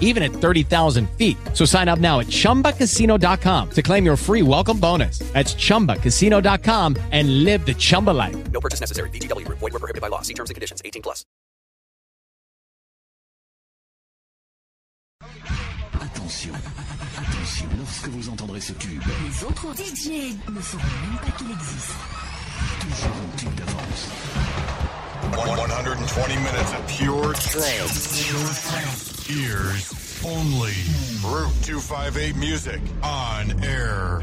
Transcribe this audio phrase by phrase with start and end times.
[0.00, 1.36] even at 30,000 feet.
[1.54, 5.20] So sign up now at chumbacasino.com to claim your free welcome bonus.
[5.32, 8.36] That's chumbacasino.com and live the Chumba life.
[8.50, 9.10] No purchase necessary.
[9.10, 9.58] VGW Group.
[9.60, 10.22] Void were prohibited by law.
[10.22, 10.82] See terms and conditions.
[10.84, 11.24] 18 plus.
[16.00, 16.52] Attention,
[17.18, 21.94] attention, lorsque vous entendrez ce tube, Les autres DJ ne sauront même pas qu'il existe.
[22.80, 24.08] toujours un tube d'avance.
[25.34, 29.17] 120 minutes of pure trance.
[29.30, 30.72] Ears only.
[31.22, 34.20] Route 258 music on air.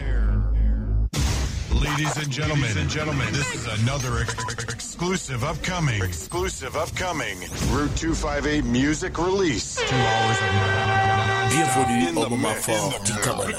[1.71, 7.37] Ladies and gentlemen, Ladies and gentlemen, this is another ex- ex- exclusive upcoming, exclusive upcoming
[7.69, 9.75] Route 258 music release.
[9.75, 13.13] Two hours of Bienvenue in au the moment fort du.
[13.21, 13.51] Kabbalah.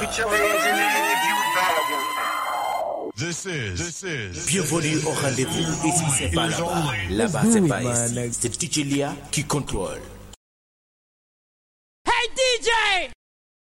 [3.17, 5.87] This is, this is, Bienvenue au rendez-vous.
[5.89, 6.93] Ici, c'est pas là-bas.
[7.11, 8.31] Là-bas, c'est pas ici.
[8.33, 10.01] C'est DJ Lia qui contrôle.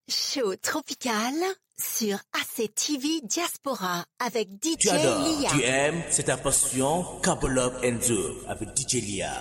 [0.09, 1.34] Show tropical
[1.80, 5.50] sur ACTV Diaspora avec DJ Tu adores, Lia.
[5.50, 7.06] tu aimes, c'est ta passion.
[7.22, 9.31] Kabbalah Enzo avec DJ Lia.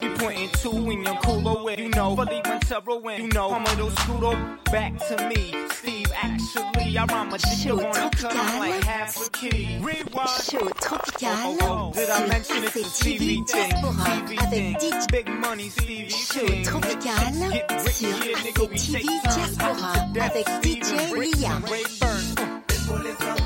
[0.00, 3.90] You pointing to in your cooler way, you know, fully Montero in, you know, Commodore
[3.90, 8.58] Scudo, back to me, Steve, actually, I rhyme a dick Show on a cut, I'm
[8.60, 8.88] like tropical.
[8.88, 9.78] half a key.
[9.82, 10.28] Rewind.
[10.48, 13.72] Show tropical Oh, oh, did I mention it's a TV thing?
[13.72, 14.74] TV thing.
[14.76, 16.08] DJ Big money, Stevie.
[16.10, 16.64] Show thing.
[16.64, 17.12] tropical
[17.90, 19.34] sur yeah, nigga, we ACTV take time.
[19.34, 19.92] Diaspora
[20.22, 20.92] avec DJ
[21.44, 23.37] and Rick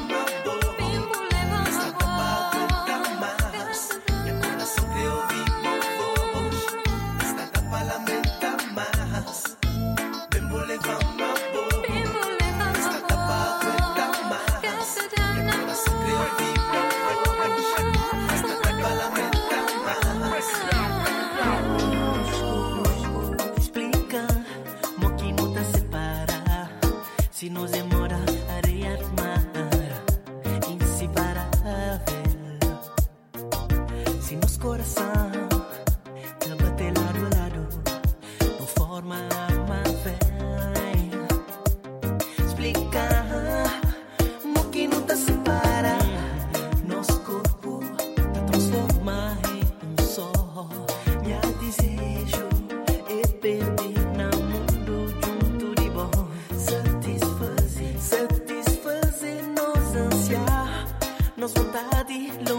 [62.12, 62.51] ti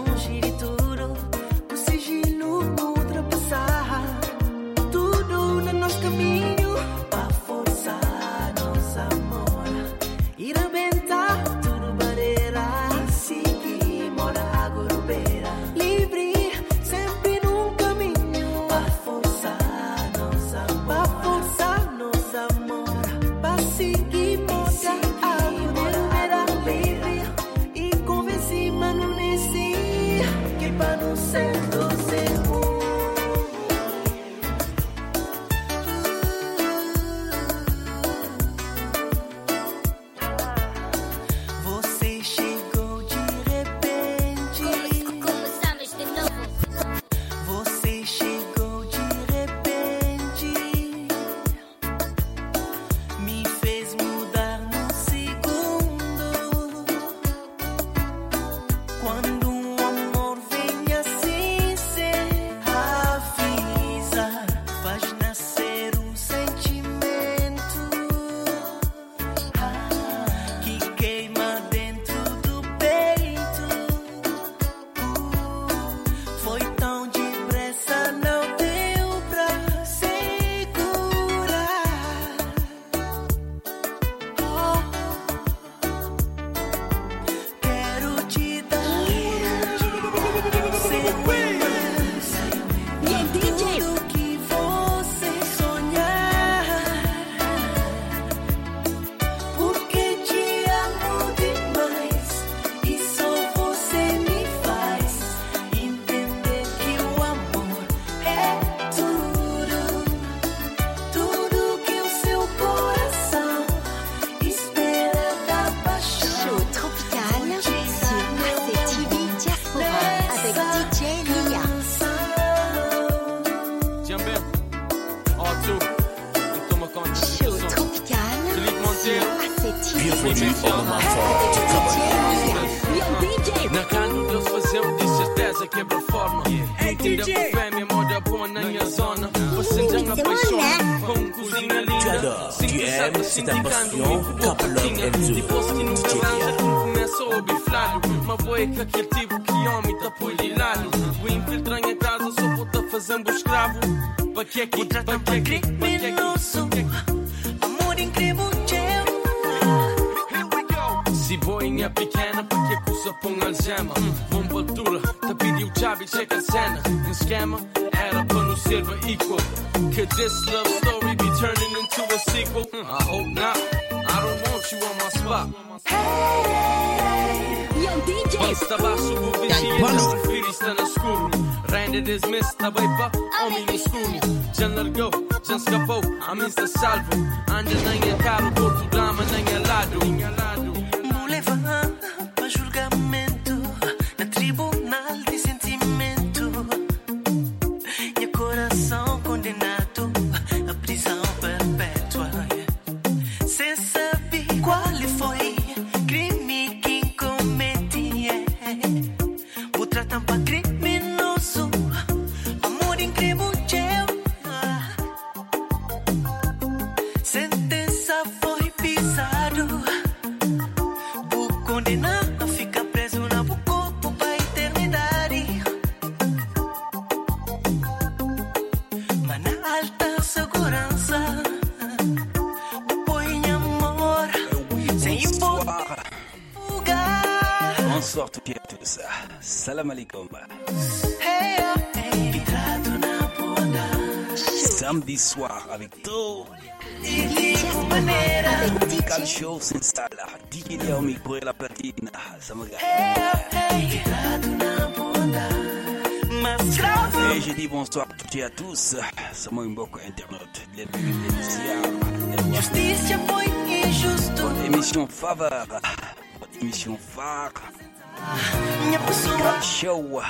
[268.86, 270.20] Musical Show.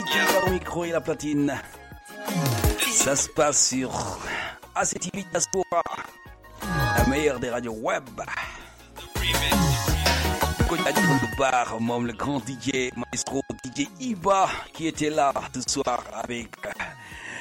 [0.00, 1.54] DJ Léo micro et la platine.
[2.80, 3.90] Ça se passe sur
[4.74, 5.82] ACTV Diaspora.
[6.98, 8.04] La meilleure des radios web.
[11.38, 16.48] Bar, moom le grand DJ, maestro DJ Iba, qui était là ce soir avec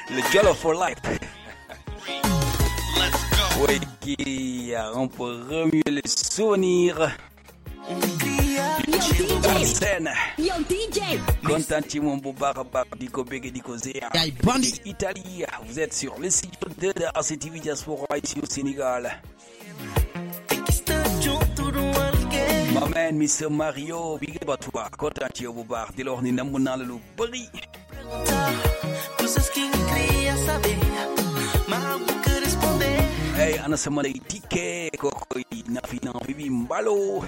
[0.10, 2.41] le Jollof for Life.
[3.68, 7.16] Oui, qui a un peu remué les souvenirs.
[10.38, 11.20] Yo, DJ.
[14.86, 16.30] Italie, vous êtes sur le
[16.80, 19.22] 2 de ACTV Diaspora ici au Sénégal.
[22.74, 23.50] My man, Mr.
[23.50, 24.90] Mario, big up à toi.
[25.20, 27.50] La lu bëri.
[29.18, 31.21] Coisas que ninguém queria
[33.36, 37.24] Hey, ana sama lay tikke kokoy Nafi Nan Bibi Mbalo?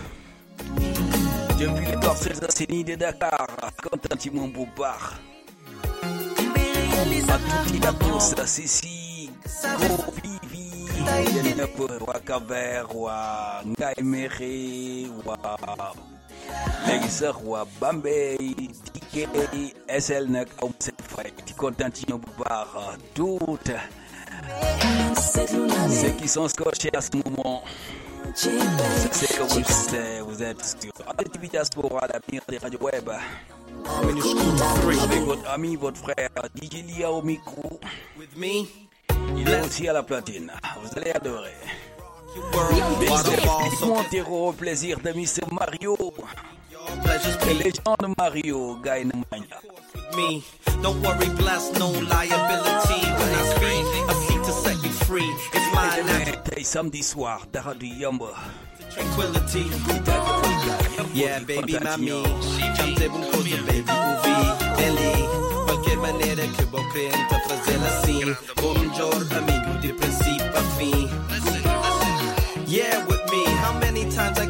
[1.58, 3.48] Depuis les Parcelles Assainies de Dakar,
[3.82, 5.16] content ci moom bu baax.
[6.94, 9.30] Realizar Tuuti la tous, Sissi,
[9.80, 10.86] Go Vivi,
[11.34, 15.94] yéen ñëpp waa Cap-Vert, waa Ngaye Mékhé, waa
[16.88, 18.38] léegi sax waa Bambey,
[18.94, 19.28] Diké,
[19.88, 20.44] SL ma
[20.80, 21.32] seen fay
[22.08, 23.72] bu baax toutes
[25.90, 27.64] ceux qui sont scotchés à ce moment.
[28.34, 33.10] Sais que vous le savez, vous êtes sur ATV Diaspora, l'avenir des radios web.
[34.02, 37.80] Avec votre ami, votre frère DJ Lia au micro.
[39.38, 40.52] Il est aussi à la platine.
[40.82, 41.54] Vous allez adorer.
[43.86, 45.46] Montero, au plaisir de Mr.
[45.52, 45.98] Mario.
[47.48, 49.60] les gens de Mario, Guy Namanya.
[50.16, 50.44] me.
[50.82, 53.02] Don't worry, bless, no liability.
[53.18, 54.33] When I
[55.06, 55.32] free.
[55.54, 56.64] It's my life.
[56.64, 58.34] Samedi soir, Daradu Yombo.
[58.90, 59.66] Tranquility.
[61.14, 62.10] Yeah, baby, mami.
[62.76, 64.36] Chamte bunkosa, baby, uvi.
[64.86, 65.16] Eli.
[65.68, 68.36] Qualquer maneira que vou crente fazê-la assim.
[68.62, 71.10] Bom dia, amigo, de princípio a fim.
[72.68, 73.44] Yeah, with me.
[73.62, 74.48] How many times I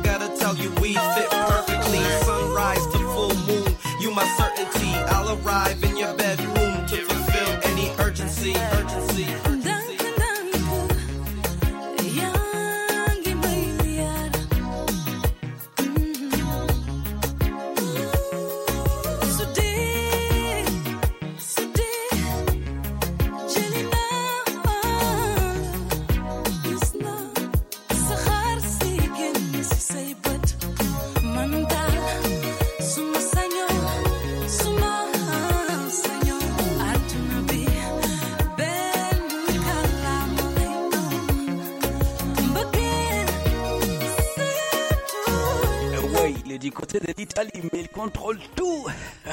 [47.13, 48.85] d'Italie, mais il contrôle tout.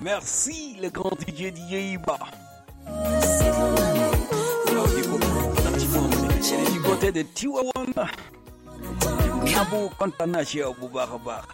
[0.00, 2.18] Merci le grand DJ DJ Iba.
[6.40, 7.22] c'est du côté de
[11.24, 11.46] baax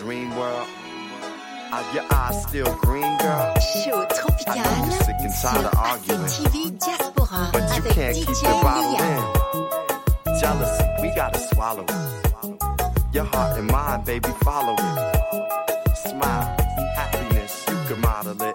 [0.00, 0.66] dream world?
[1.72, 3.54] Are your eyes still green, girl?
[3.84, 6.20] Show tropical I know you're sick and tired of arguing.
[6.22, 10.40] ACTV Diaspora But you can't keep DJ the bottle in.
[10.40, 13.14] Jealousy, we gotta swallow it.
[13.14, 15.96] Your heart and mind, baby, follow it.
[16.08, 16.56] Smile,
[16.96, 18.49] happiness, you can model it.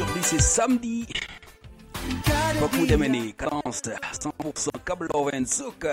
[0.00, 1.06] aujourd'hui c'est samedi
[2.78, 5.84] mu demee nii cadence 100% Kabloven Zouk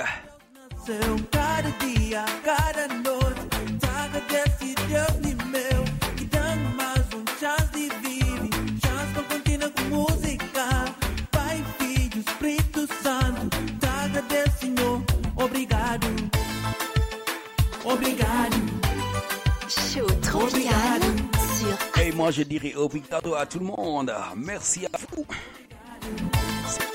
[0.86, 3.44] Seu cada dia, cada noite
[3.82, 5.34] Traga desse Deus de
[6.18, 8.50] Que dá-me mais um chance de viver
[8.84, 10.66] Chance para continuar com música
[11.32, 13.50] Pai, Filho, Espírito Santo
[13.82, 15.02] Traga desse Senhor
[15.36, 16.08] Obrigado
[17.84, 18.58] Obrigado
[22.08, 24.14] Et moi, je dirais obrigado à tout le monde.
[24.38, 25.26] Merci à vous.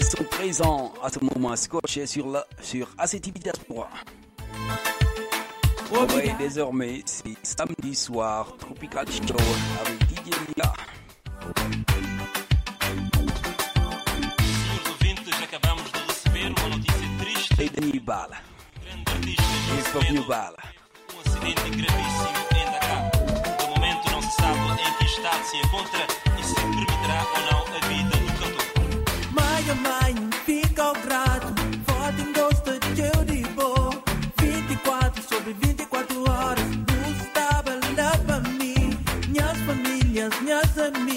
[0.00, 3.90] Ils sont présents à ce moment scotchés sur, la, sur ACTV Diaspora.
[5.92, 9.36] Ouais, désormais, c'est samedi soir, Tropical Show
[9.84, 10.32] avec DJ.
[10.40, 10.74] Senhores
[14.98, 16.48] ouvintes, acabamos de receber
[25.42, 26.06] em estado se encontra
[26.38, 29.32] e se permitirá ou não a vida do cantor.
[29.32, 31.54] Maia, mãe, fica ao grato.
[31.86, 33.90] Votem gosta de eu de boa.
[34.40, 36.64] 24 sobre 24 horas.
[37.96, 38.98] Lá para mim.
[39.28, 41.11] Minhas famílias, meus amigos.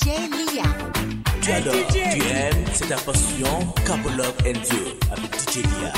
[0.00, 0.62] DJ Lia.
[1.42, 3.60] Tu adores, tu aimes, c'est ta passion.
[3.86, 5.92] Couple Love and Dieu avec DJ Lia.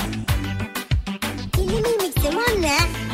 [1.59, 3.12] Il est c'est mon mère.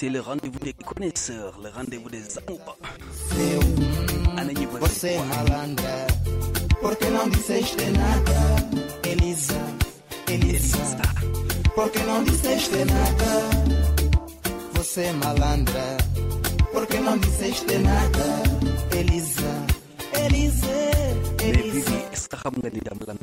[0.00, 2.78] C'est le rendez-vous des connaisseurs, le rendez-vous des amoureux.
[4.80, 6.06] Você é malandra,
[6.80, 8.38] porque não disseste nada,
[9.04, 9.60] Elisa,
[10.26, 10.78] Elisa,
[11.74, 13.30] porque não disseste nada.
[14.72, 15.98] Você é malandra,
[16.72, 18.26] porque não disseste nada,
[18.96, 19.52] Elisa,
[20.14, 20.60] Elisa,
[23.02, 23.19] Mais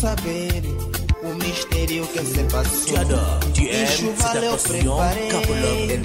[0.00, 0.62] saber
[1.22, 2.94] O mistério que se passou.
[3.76, 4.14] Passion.
[4.14, 6.00] Couple Love preparei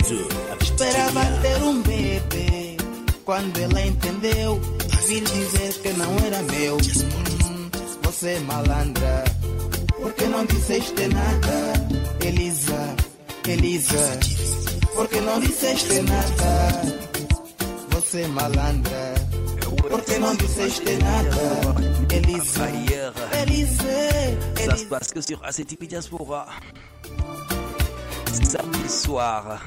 [0.61, 2.77] Esperava ter um bebê.
[3.23, 4.61] Quando ela entendeu
[5.07, 6.75] Vir dizer que não era meu.
[6.75, 7.69] Hum,
[8.03, 9.23] Você é malandra
[10.01, 11.73] Porque não disseste nada?
[12.25, 12.95] Elisa,
[13.47, 14.19] Elisa
[14.95, 16.95] Porque não disseste nada?
[17.91, 18.27] Você
[20.19, 21.35] nada
[22.09, 22.65] Elisa,
[23.43, 23.95] Elisa
[24.65, 26.47] Ça se passe que sur ACTV Diaspora.
[28.31, 29.59] Samedi soir.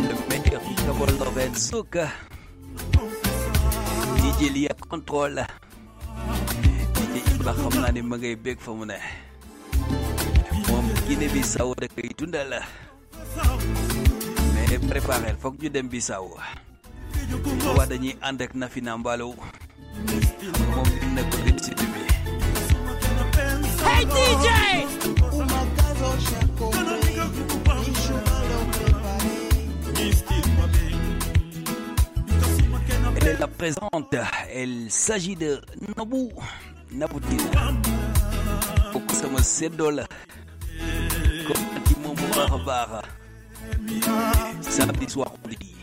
[0.00, 2.08] Le meilleur du Kabul Lovenzuka.
[4.18, 5.44] DJ Lia contrôle.
[6.96, 8.98] DJ Ibra xam naa ne ma ngay bég fa mu ne.
[10.68, 12.62] moom Guinée Bissau da koy dundal.
[14.54, 16.36] mais préparé foog ñu dem Bissau.
[17.76, 18.96] Waa dañuy ànd ak Nafina
[20.74, 22.02] moom dina bi.
[23.84, 24.46] Hey DJ!
[33.20, 34.14] Elle la présente.
[34.52, 35.60] Elle s'agit de
[35.96, 36.30] Nabou.
[36.90, 37.50] Naboutine.
[38.92, 40.04] Kooku sama seddoo la.
[41.46, 41.68] Comme.
[44.62, 45.74] Samedi soir on dit.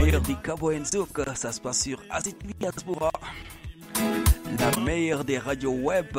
[0.00, 3.12] Le meilleur du Cabo Enzouk, ça se passe sur ACTV Diaspora.
[4.58, 6.18] La meilleure des radios web.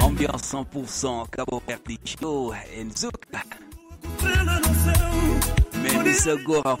[0.00, 3.12] Ambiance 100% Cabo Verde Show Enzouk.
[5.82, 6.76] Mais ni sa góor a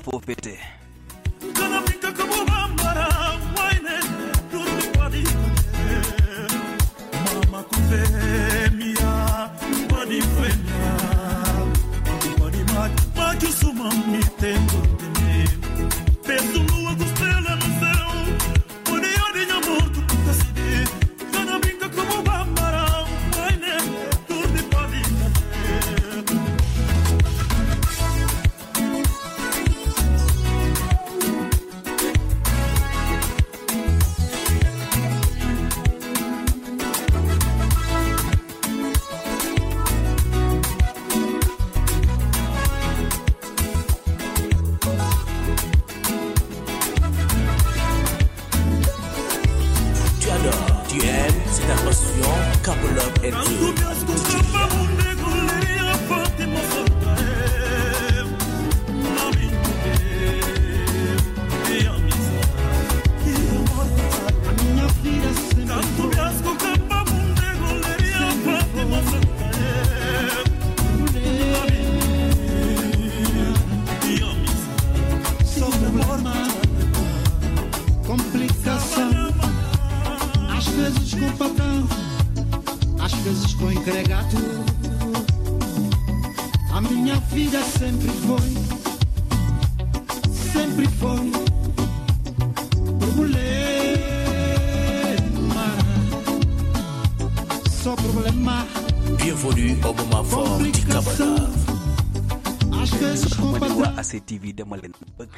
[104.06, 105.34] ACTV dama leen bëgg.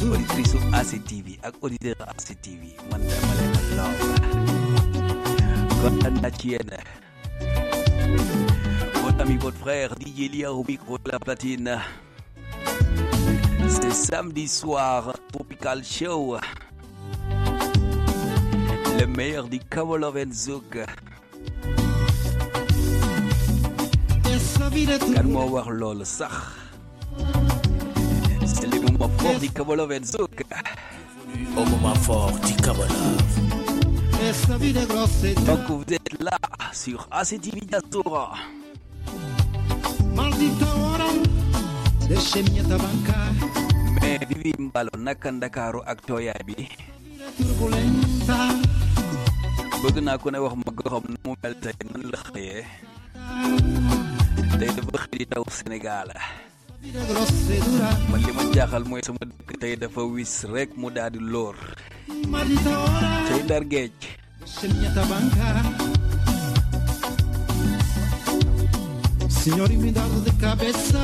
[0.00, 3.94] Auditrice ACTV ak auditeur ACTV man dama leen a laaw
[5.82, 6.72] kontaan naa ci yéen.
[9.04, 11.76] Votre ami votre frère DJ Lia au micro de la platine.
[13.68, 16.38] C'est samedi soir Tropical Show.
[18.98, 20.80] Le meilleur du Cabo Love Zouk
[25.14, 26.65] kan moo wax loolu sax?
[28.98, 30.42] moment fort d'Ikabolo Benzouk.
[31.56, 32.88] Au moment fort d'Ikabolo.
[35.44, 36.36] Tant que vous êtes là
[36.72, 38.34] sur ACTV Diaspora.
[44.00, 46.68] Mais Bibi Mbalo Nakandakaro Aktoyabi.
[49.82, 52.62] bëgg naa ku ne wax ma goxam na mu mel tey nan la xëyee
[54.58, 56.08] tey dafa xëy di taw Sénégal
[58.10, 61.56] man li ma jaaxal mooy sama dëkk tey dafa wis rek mu daal di lóor
[63.28, 63.96] tey ndar géej.
[69.28, 71.00] Senhor, me dá dor de cabeça,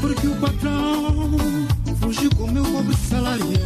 [0.00, 1.36] porque o patrão
[2.00, 3.58] fugiu com meu pobre salário.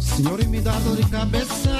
[0.00, 1.76] Senhor, me dá dor de cabeça,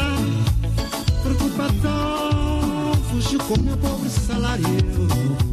[1.22, 5.51] porque o patrão fugiu com meu pobre salário.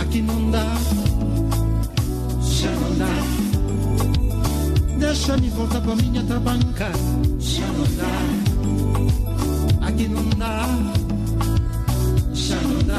[0.00, 0.64] Aqui não dá,
[2.40, 3.06] já não dá.
[4.98, 6.90] Deixa-me voltar pra minha tabanca,
[7.38, 9.86] já não dá.
[9.86, 10.66] Aqui não dá,
[12.32, 12.98] já não dá.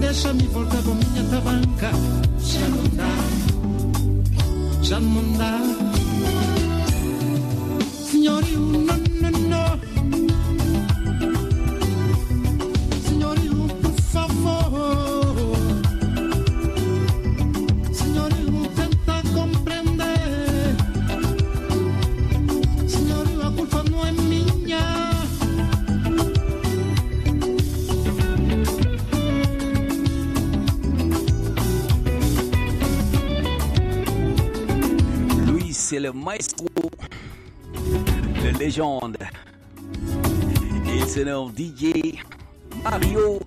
[0.00, 1.90] Deixa-me voltar pra minha tabanca,
[2.40, 3.14] já não dá,
[4.82, 5.60] já não dá.
[8.10, 8.86] Senhor, eu não
[35.88, 36.66] c'est le maestro,
[37.72, 39.16] le légende.
[40.94, 42.20] Il se nomme DJ
[42.84, 43.40] Mario.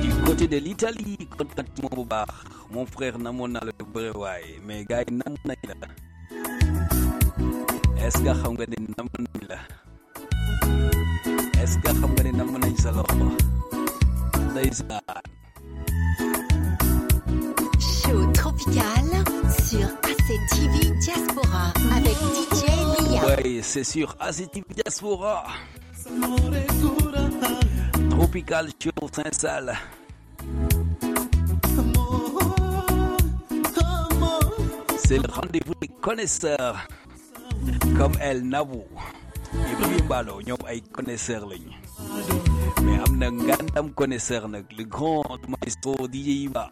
[0.00, 2.28] Du côté de l'Italie, contacte-moi bu baax
[2.70, 5.88] mon frère la lu bëri waaye mais gars yi nam nañ la.
[8.06, 9.58] Est-ce que xam nga ni nam nañ la?
[11.60, 13.26] Est-ce que xam nga ni nam nañ sa loxo?
[14.52, 15.41] Ndeysaan
[17.82, 19.10] Show tropical
[19.66, 23.26] sur ACTV Diaspora avec DJ Lia.
[23.26, 25.42] Ouais, c'est sur ACTV Diaspora.
[28.10, 29.76] Tropical Show Saint-Salle.
[34.98, 36.86] C'est le rendez-vous des connaisseurs
[37.98, 38.84] comme El Nabou.
[39.54, 41.48] Et puis Mbalo, ñoom ay connaisseurs.
[42.84, 46.70] Mais am na ngandam connaisseur le grand maestro DJ Iba.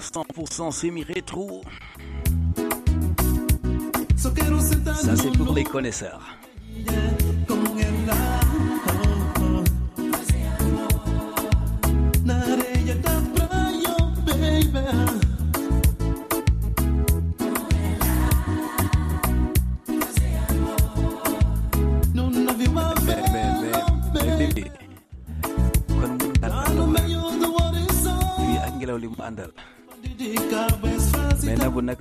[0.00, 1.62] 100% semi-rétro.
[4.16, 6.39] Ça, c'est pour les connaisseurs.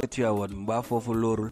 [0.10, 1.52] Tivaouane mbaa foofu loorul.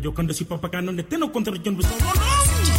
[0.00, 2.69] Yo cuando soy papá, no le tengo contra el John Wick.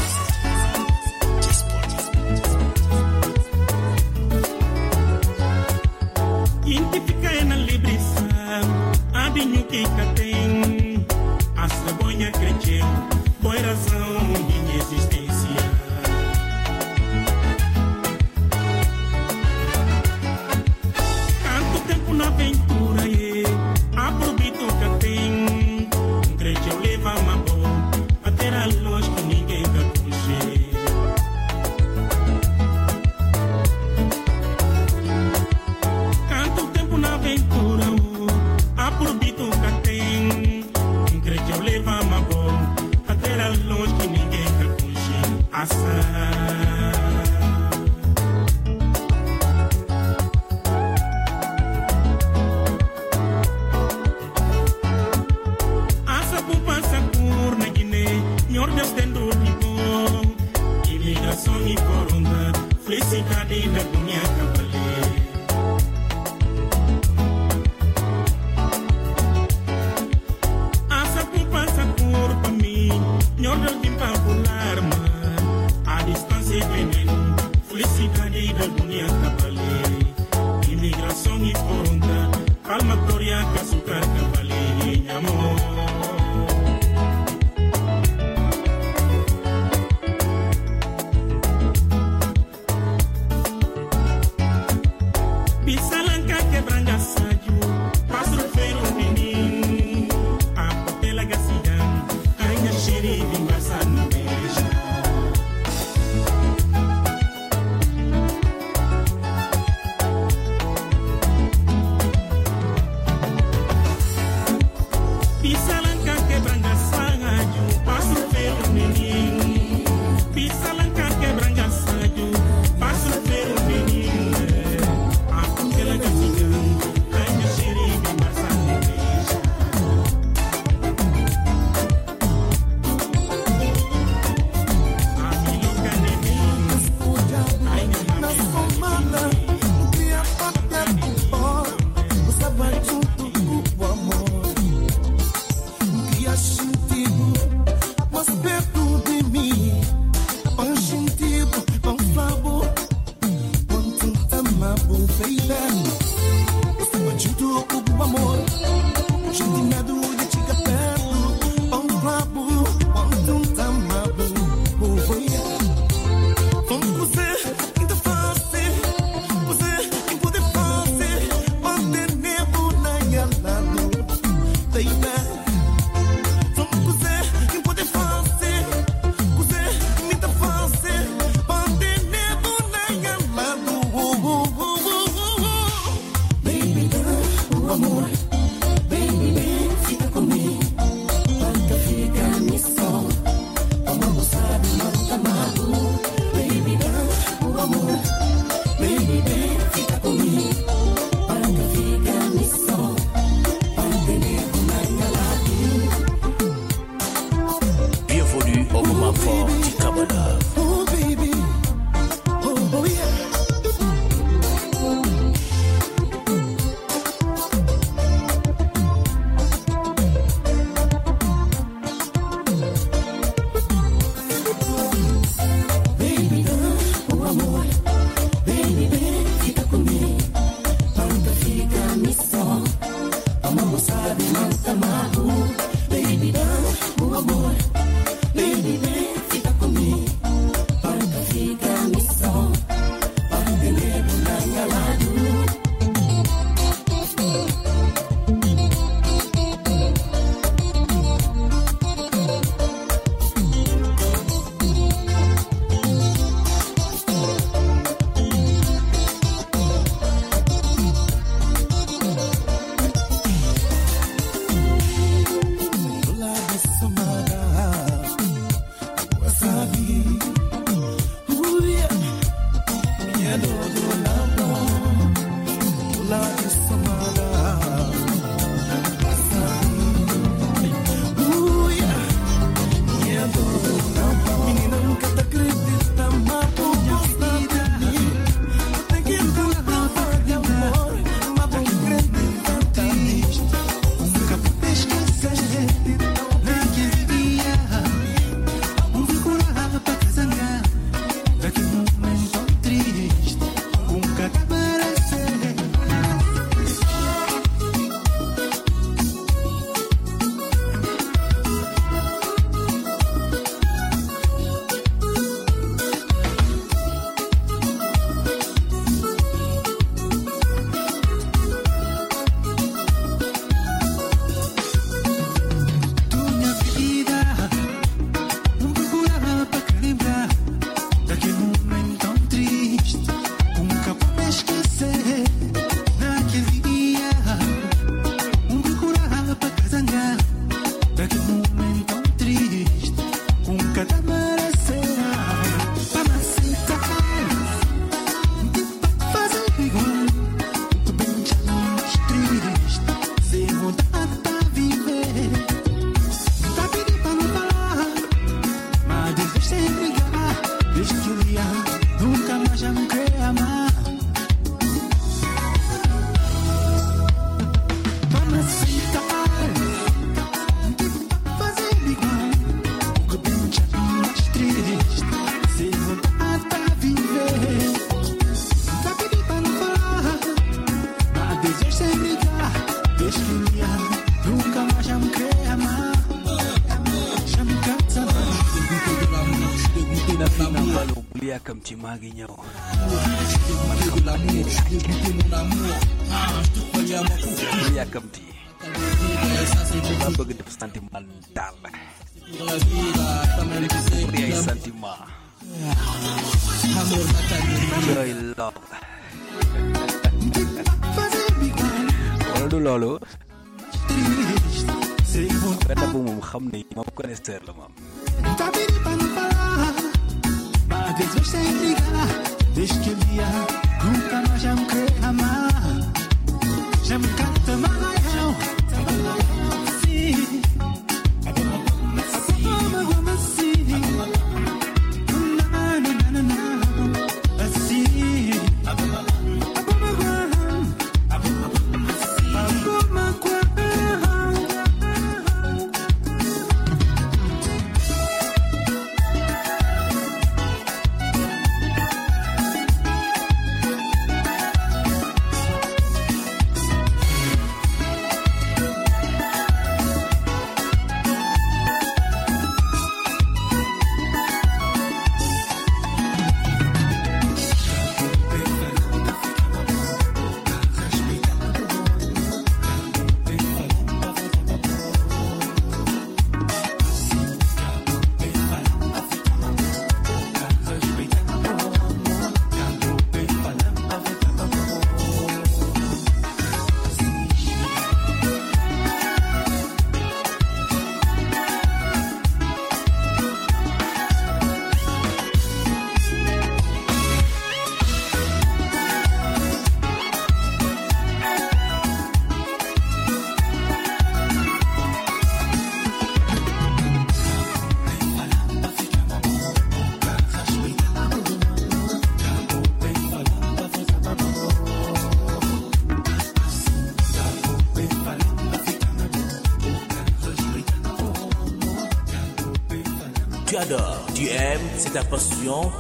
[524.82, 525.72] C'est ta passion.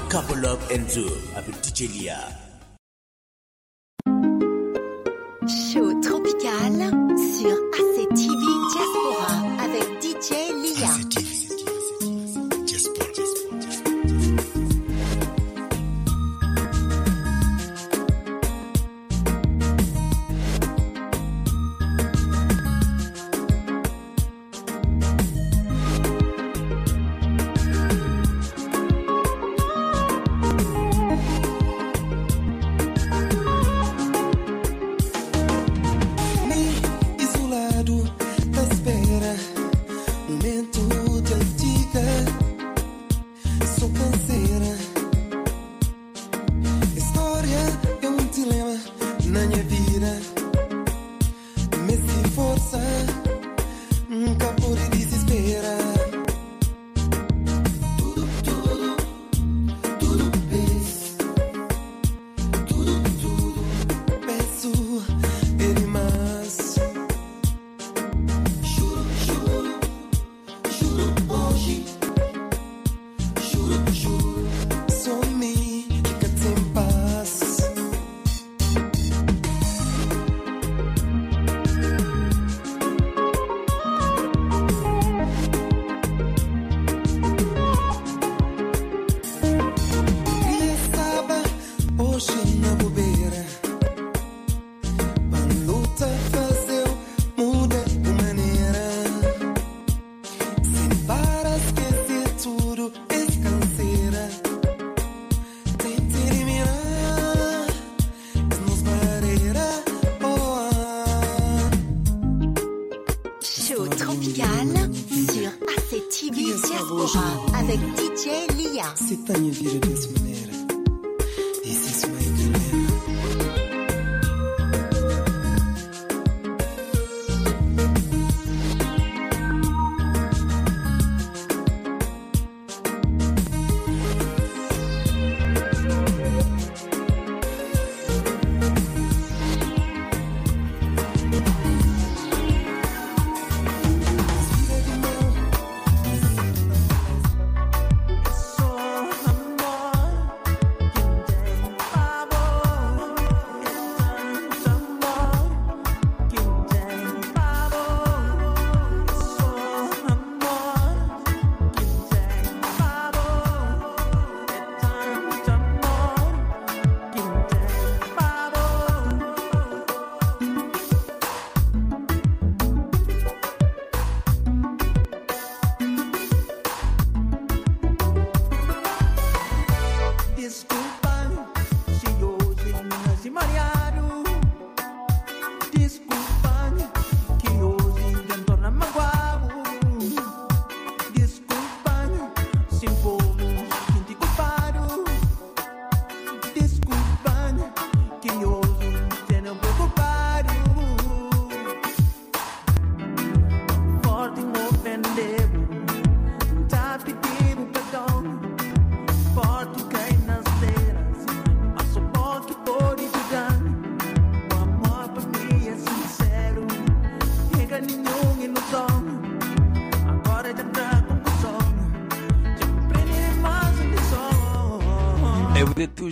[0.45, 2.30] Up Enzo avec DJ Lia.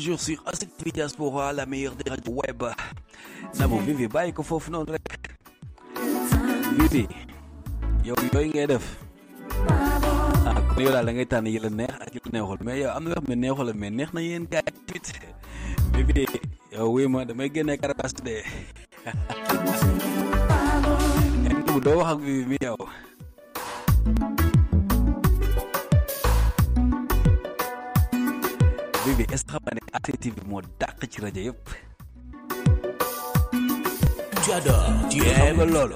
[0.09, 2.63] Toujours sur ACTV Diaspora, la meilleure des radios web.
[3.59, 5.05] Nabo Vivi bàyyi ko foofu noonu rek.
[6.77, 7.05] Vivi
[8.03, 8.85] yow yooyu ngay def.
[10.49, 12.79] ah kon yow daal da ngay tànn yi la neex ak yi la neexul mais
[12.81, 13.73] yow am na yoo xam ne neexul la
[18.25, 18.35] de.
[21.83, 23.08] Doo wax ak Vivi mi.
[29.31, 31.63] Est-ce que xam ne ACTV moo dàq ci rajo yëpp.
[34.43, 35.95] Tu adores, tu aimes loolu.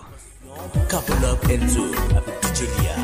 [0.90, 1.84] Couple Up Enzo
[2.18, 2.96] avec DJ Lia.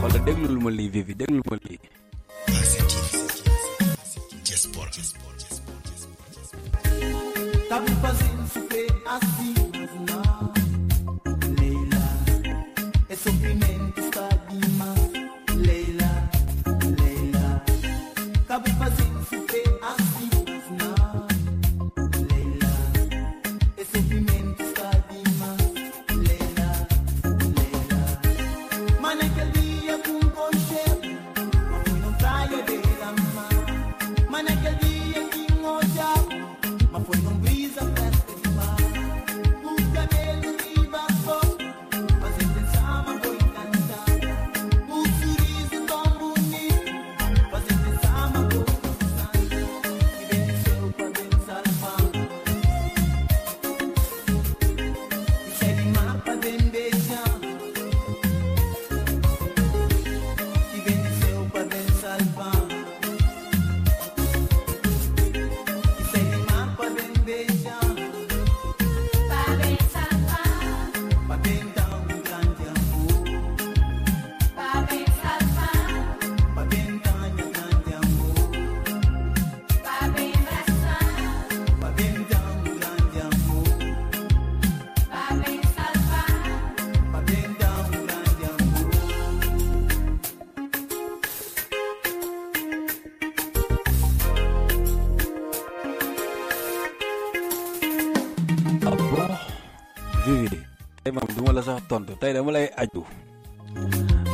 [0.00, 1.78] xoolal déglul ma lii Vivi déglul ma lii.
[4.44, 4.90] Diaspora.
[7.68, 9.54] Tá me fazendo sofrer assim,
[101.64, 102.12] sax tontu.
[102.20, 103.02] Tey dama lay aju.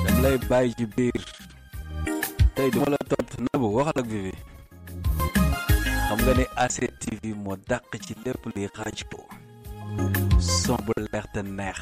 [0.04, 1.22] Dama lay bàyyi ci biir.
[2.58, 3.36] Tey du ma la tontu.
[3.46, 4.34] Nabou waxal ak Vivi.
[6.10, 9.20] Xam nga ne ACTV moo dàq ci lépp luy rajo.
[10.42, 11.78] Son bu leer neex.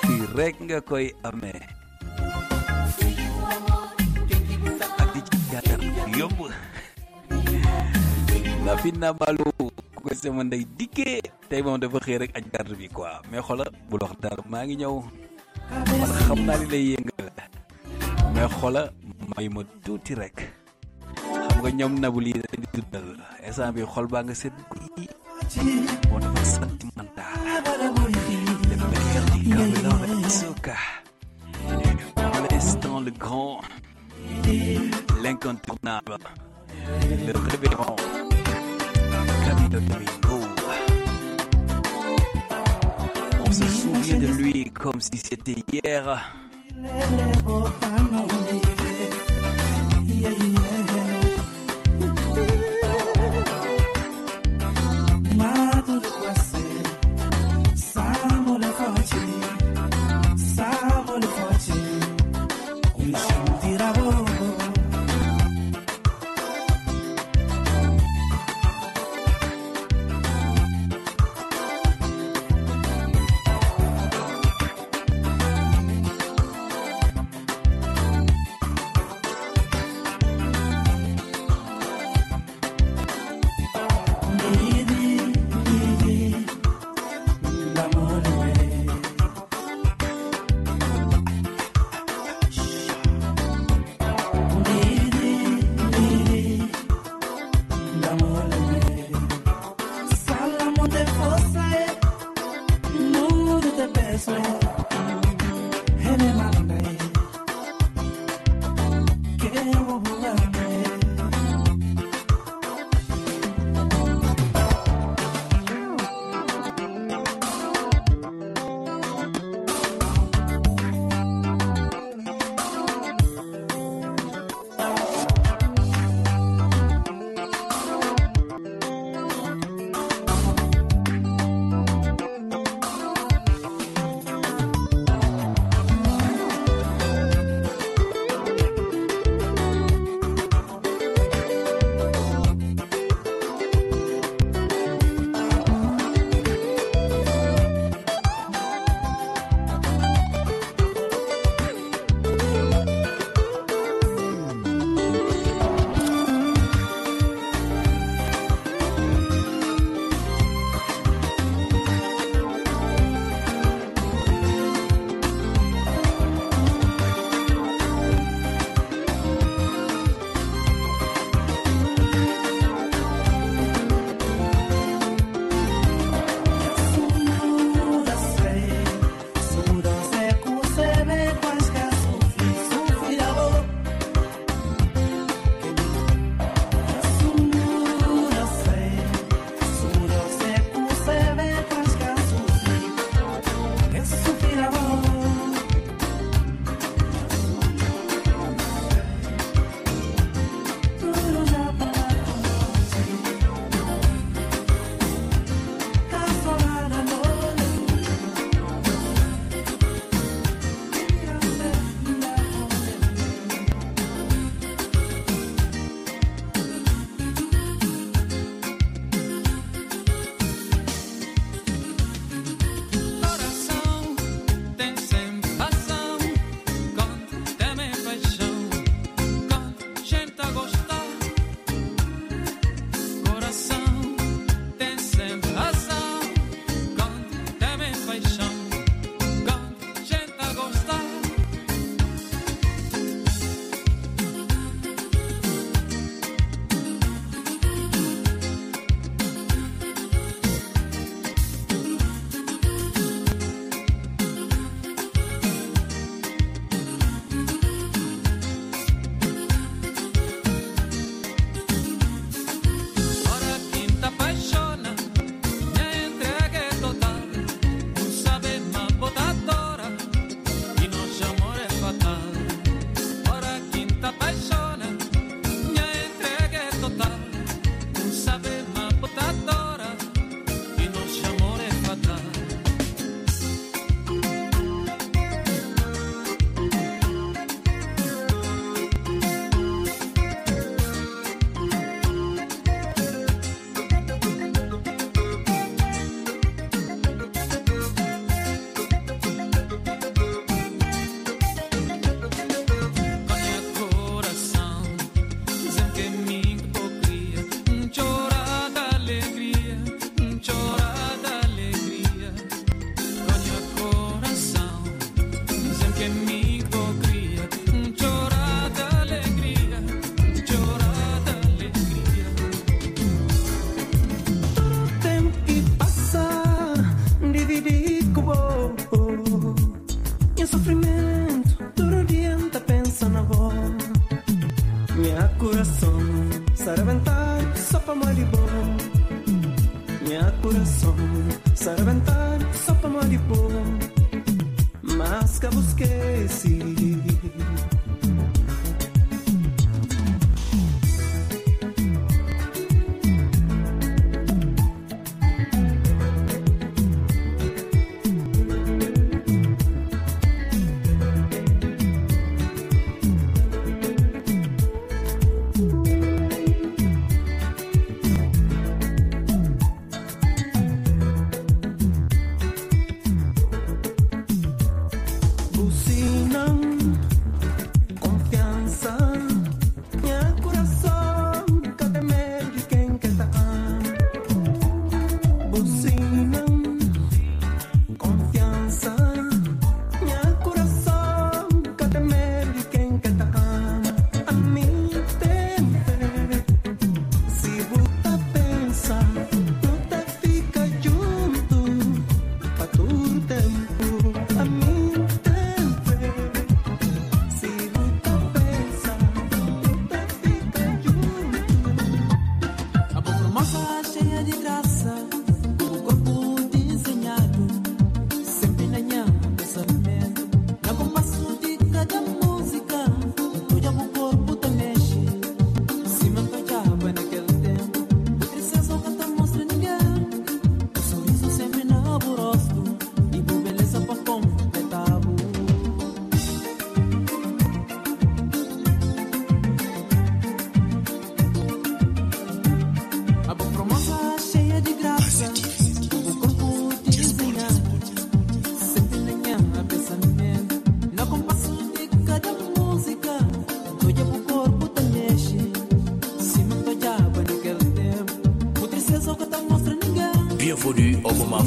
[0.00, 1.62] Fii rek nga koy amee.
[5.02, 5.80] Ak di ci jaatar
[6.18, 6.40] yomb.
[8.82, 11.18] Fi na ku ko sama ndey dikkee
[11.50, 13.10] tey moom dafa rek aj garde bi quoi.
[13.30, 13.42] Mais
[14.00, 14.12] wax
[14.64, 14.76] ngi
[16.26, 16.84] xam li lay
[18.34, 18.48] mais
[19.36, 19.62] may ma
[20.14, 20.36] rek.
[21.50, 21.70] Xam nga
[22.62, 22.70] di
[23.46, 24.34] instant bi xol nga
[24.70, 25.04] ko yi
[26.10, 27.34] dafa sentimental.
[28.70, 30.22] Le meilleur du Cameroun
[32.50, 33.60] l'instant le grand
[37.26, 37.96] le révérend
[43.46, 46.32] on se souvient de lui comme si c'était hier.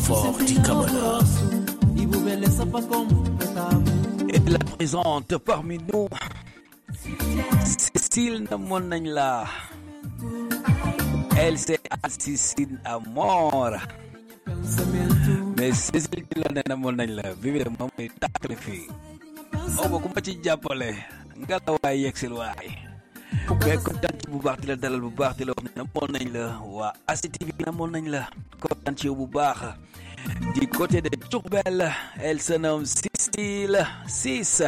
[0.10, 1.22] Forti Kabbalah.
[4.34, 6.08] Et la présente parmi nous,
[7.64, 8.48] Cécile
[11.38, 13.78] Elle s'est assassine à mort.
[15.58, 16.26] Mais Cécile
[17.42, 18.56] vive le moment et tacle.
[19.84, 20.10] Oh, beaucoup
[30.60, 31.92] Du côté de Tourbel,
[32.22, 34.64] elle se nomme Sistil 6.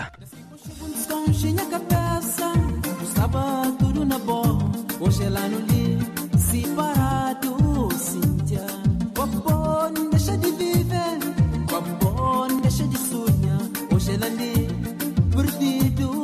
[15.52, 16.21] perdido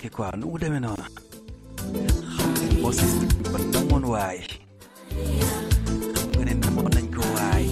[0.00, 1.04] attaqué quoi nu mu demee noonu
[6.44, 6.54] ne
[6.94, 7.66] nañ ko waay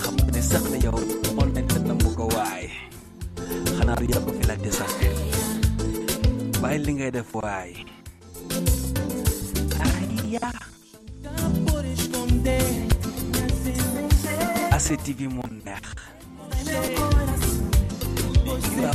[0.00, 2.24] xam nga ne sax na yow namoon nañ te namu ko
[6.84, 7.70] li ngay def waay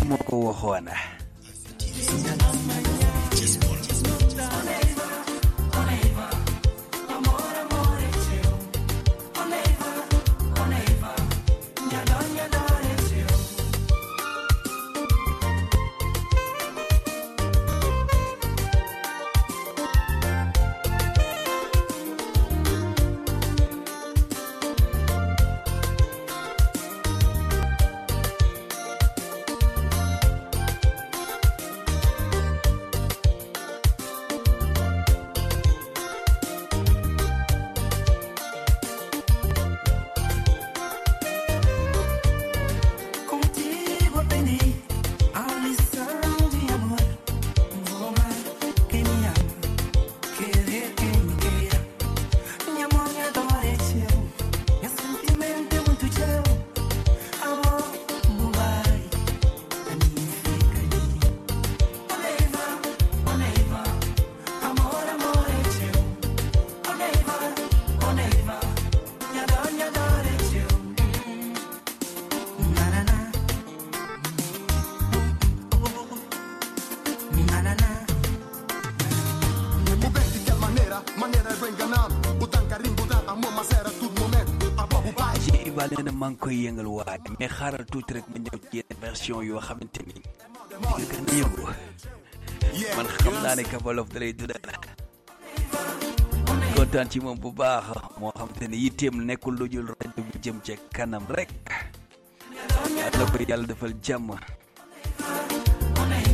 [0.09, 0.89] moo ko waxoon
[86.29, 89.59] maa ngi koy yëngal waay mais xaaral tuuti rek ma ñëw ci yenn version yoo
[89.59, 91.65] xamante ni di gën a yëngu
[92.95, 94.61] man xam naa ne Kabalof da lay dundal
[96.75, 97.85] kontaan ci moom bu baax
[98.19, 101.49] moo xamante ne yitteem nekkul lu jul rajo bu jëm ci kanam rek.
[102.97, 104.29] Yàlla ko yàlla defal jàmm.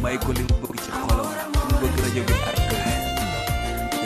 [0.03, 1.27] May ko li mu bëgg ci xolam
[1.69, 2.57] mu bëgg rajo bi ak.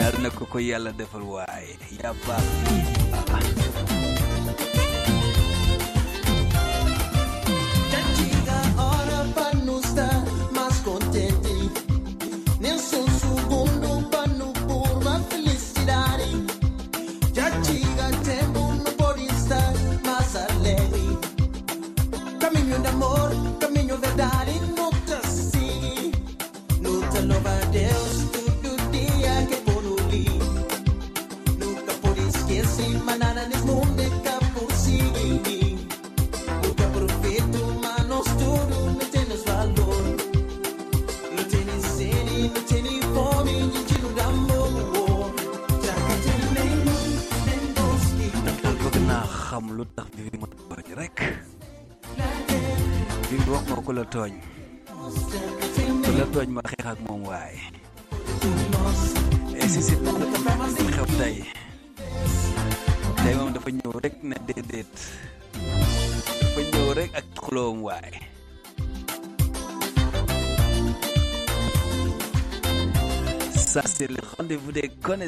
[0.00, 2.99] Yàlla na ko ko yàlla defal waaye yaa baax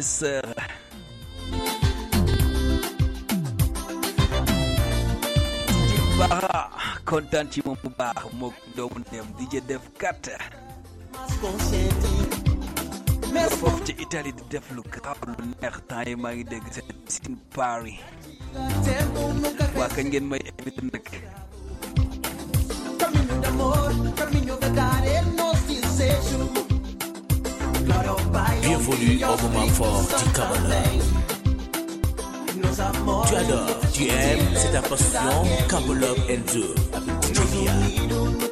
[0.02, 0.54] connaisseurs
[6.18, 8.26] baax kontaan ci moom bu baax
[9.68, 10.28] def kat
[13.58, 16.66] foofu ci Italie di def lu gaaw lu neex temps yi maa ngi dégg
[17.06, 17.98] piscine Paris
[19.78, 21.06] waa kañ ngeen may invité nag
[23.00, 26.71] Caminho de amor, caminho verdade, nós desejos.
[28.62, 30.82] Bienvenue au moment fort du Kabbalah.
[33.28, 35.18] Tu adores, tu aimes, c'est ta passion.
[35.68, 38.51] Kabbalov and Zoo avec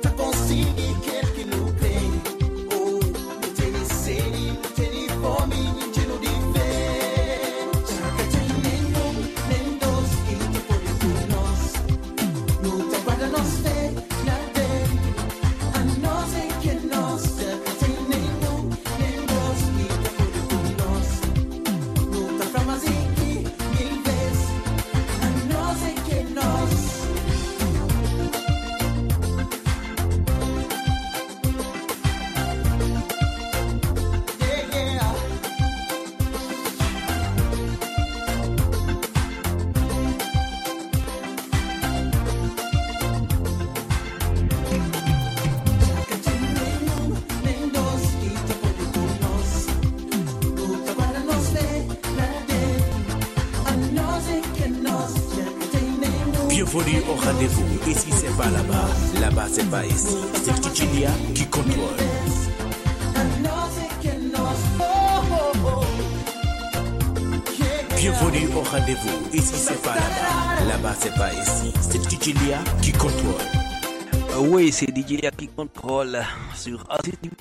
[75.11, 76.23] Qui contrôle
[76.55, 76.87] sur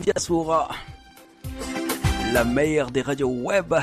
[0.01, 0.69] Diaspora,
[2.33, 3.75] la meilleure des radios web.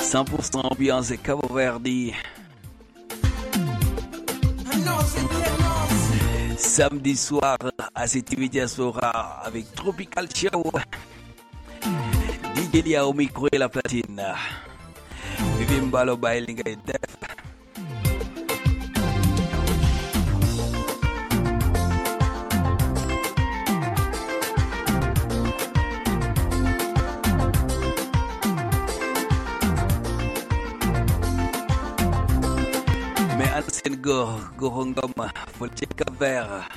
[0.00, 2.14] 100% ambiance et Cabo Verdi.
[6.56, 7.58] Samedi soir,
[7.94, 10.72] ACT Diaspora avec Tropical Show.
[12.54, 14.24] DJ au micro et la platine.
[15.58, 17.45] Vivi Mbalo Bailinga et Def.
[33.72, 35.26] Seen góor góoru ngoma
[35.58, 36.68] fël ci Cap-Vert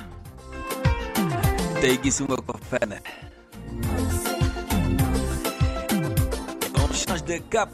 [1.80, 2.92] tey gisuma ko fenn
[6.80, 7.70] on change de cap.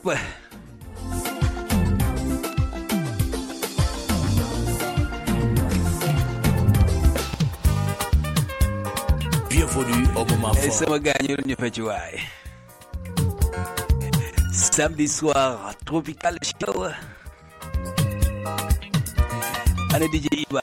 [9.51, 10.73] Bienvenue au moment et fort.
[10.79, 12.15] sama gaañu ñu fecc waay
[14.53, 16.89] samedi soir tropical show
[19.97, 20.61] ana DJ Iba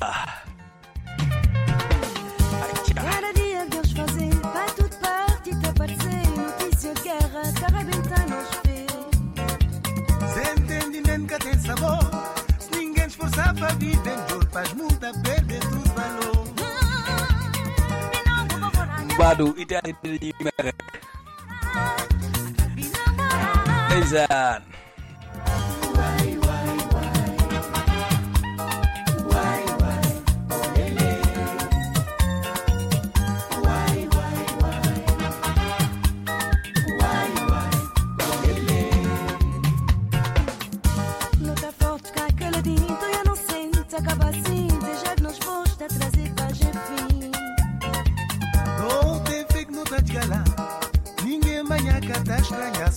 [2.93, 6.21] Cada dia que eles fazem, vai tudo parte te aparecer.
[6.37, 8.93] Notícia, guerra, tá arrebentando os pés.
[10.33, 12.03] Sem entendimento que tem sabor.
[12.59, 16.43] Se ninguém esforçar para viver, juro, faz muito a perder tudo valor.
[19.15, 20.73] Mbadu itaani dañuy mere
[23.87, 24.61] ndeysaan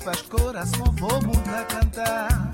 [0.07, 1.20] faz coração, vou
[1.52, 2.45] a cantar.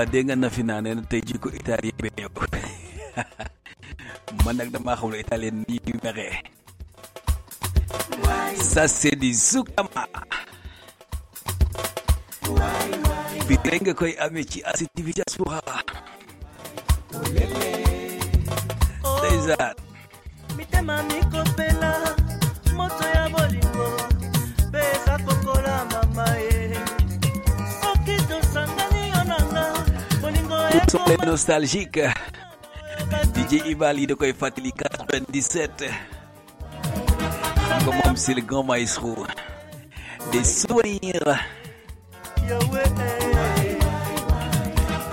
[0.00, 2.32] Iba dégg na fi naa nee tey jii ko italien bi ñëw
[4.48, 6.40] man nag damaa xamul italien ni ñu meree
[8.72, 10.04] ça c'est du Zoukama
[13.46, 15.60] bi rek nga koy amee ci ACT Diaspora
[31.40, 32.04] nostalgique.
[33.32, 35.88] DJ Iba lii da koy fàttali 97
[37.64, 39.24] xam nga moom c'est le grand maestro.
[40.32, 41.32] Des souvenirs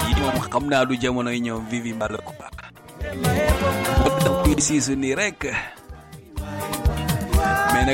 [0.03, 1.31] yi moom xam naa du jamono
[1.71, 4.55] Vivi Mbalo ko moo tax kuy
[7.71, 7.85] mais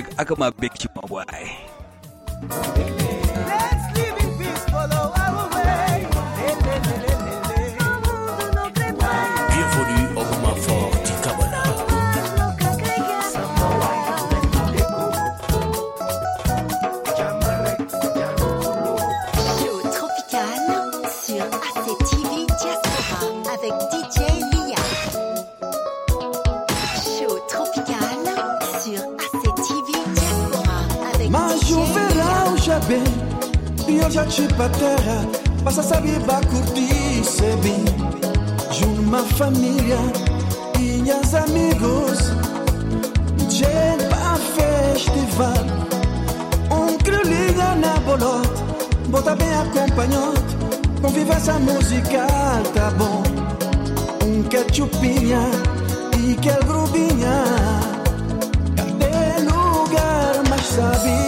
[34.14, 35.26] viatge pra terra
[35.64, 36.20] passa a saber
[36.50, 37.84] curtir se vi
[38.72, 39.98] junt ma família
[40.78, 42.20] minhas amigos.
[43.50, 45.66] Gent va festival.
[46.72, 48.48] Um criolida na bolot
[49.10, 50.46] bota ben acompanyat
[51.02, 53.24] convivência musical tá bom.
[54.24, 55.42] Um ketchupinha
[56.20, 57.44] e que é grubinha.
[58.76, 61.23] Cadê lugar mais sabe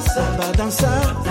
[0.00, 1.27] Ça va danser.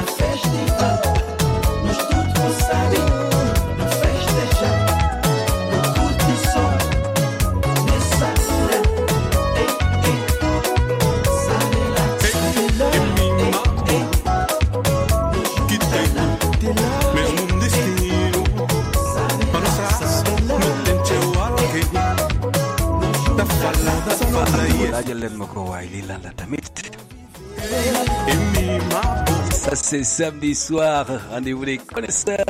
[30.18, 31.06] samedi soir.
[31.30, 32.44] Rendez-vous les connaisseurs.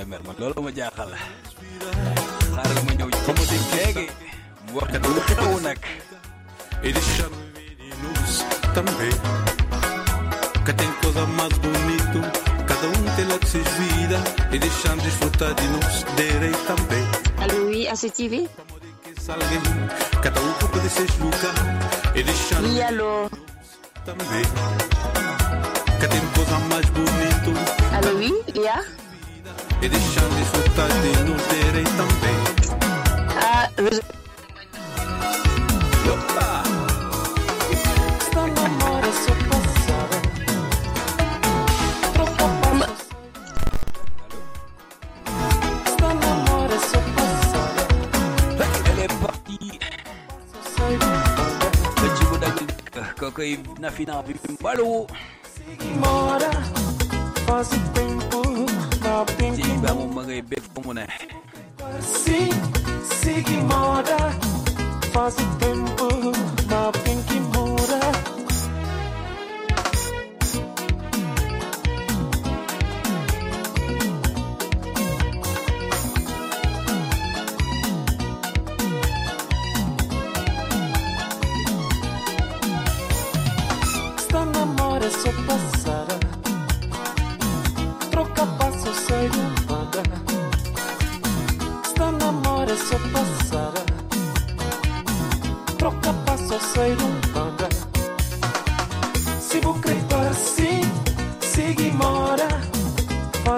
[0.00, 1.10] la mer man loolu ma jaaxal.
[2.54, 4.06] Xaaral ma ñëw ko mu dig léegi
[4.64, 5.80] mu wax kat lu xew nag.
[6.88, 7.32] Edition
[8.76, 9.14] também.
[10.64, 12.20] Que tem coisa mais bonito
[12.68, 14.18] cada um tem lá que se vida.
[14.54, 17.04] E deixando desfrutar de nos derei também.
[17.42, 17.62] Alô,
[17.92, 18.34] a CTV?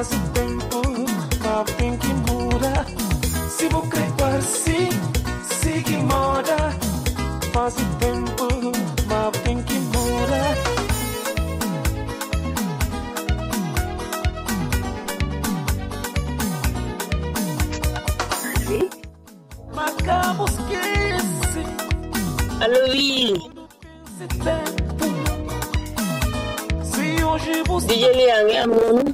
[0.03, 0.83] faz quase tempo
[1.49, 2.87] Alguém que muda
[3.49, 4.89] Se vou crepar, se
[5.55, 6.75] Se que Faz
[7.53, 8.49] Quase tempo
[9.15, 10.57] Alguém que muda
[19.75, 20.83] Marcamos que
[21.53, 21.63] se
[22.65, 22.83] Alô,
[24.19, 24.27] Se
[26.97, 29.12] Se hoje você DJ Leão, é amor,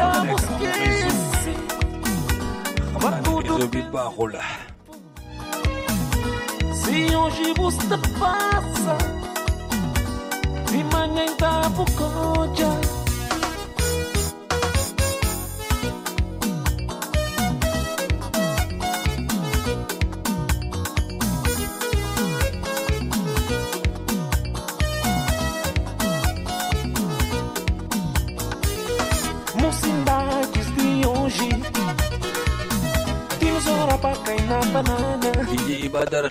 [0.00, 1.10] Macabos que esse
[3.60, 4.44] Réseau bi baaxul la
[6.80, 8.96] Se hoje você passa
[10.70, 12.99] De manhã tá bucoja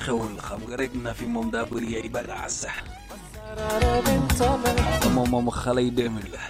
[0.06, 2.58] xewul xam nga rek na fi moom daa bëri ay bagaas
[5.02, 6.44] te moom moom xale yi 2000 la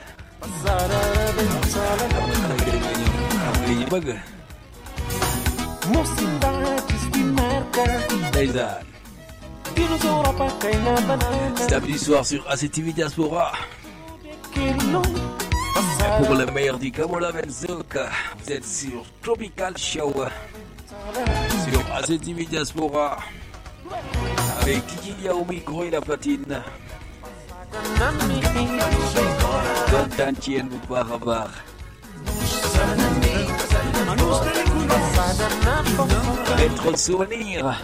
[11.98, 13.52] soir sur ACTV Diaspora.
[16.24, 20.14] Pour le meilleur du vous êtes sur Tropical Show.
[21.66, 23.18] Sur ACTV Diaspora
[24.62, 26.62] avec Guillaume Gros et la platine.
[29.92, 31.50] Content tienne vous pas rabar.
[36.60, 37.76] Être souvenir.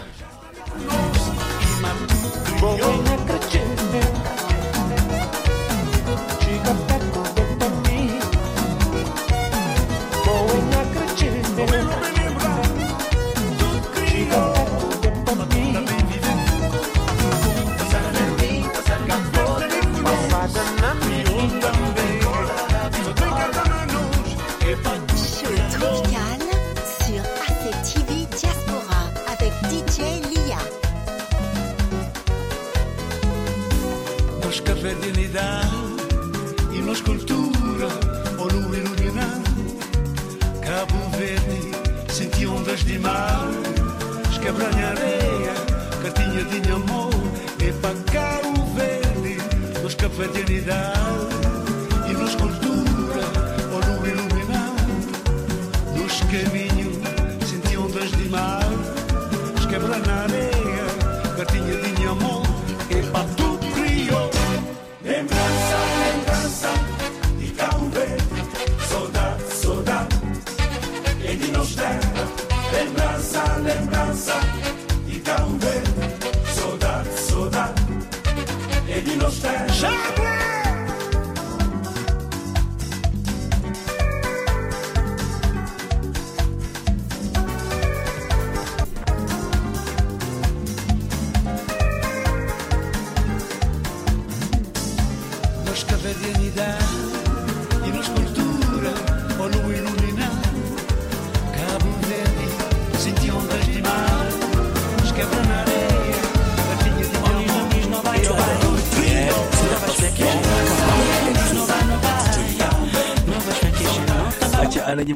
[42.76, 45.54] Dias demais, quebranha-areia,
[46.02, 47.10] cartinha de amor,
[47.58, 49.38] e para Cabo Verde,
[49.82, 51.05] nos confraternidades.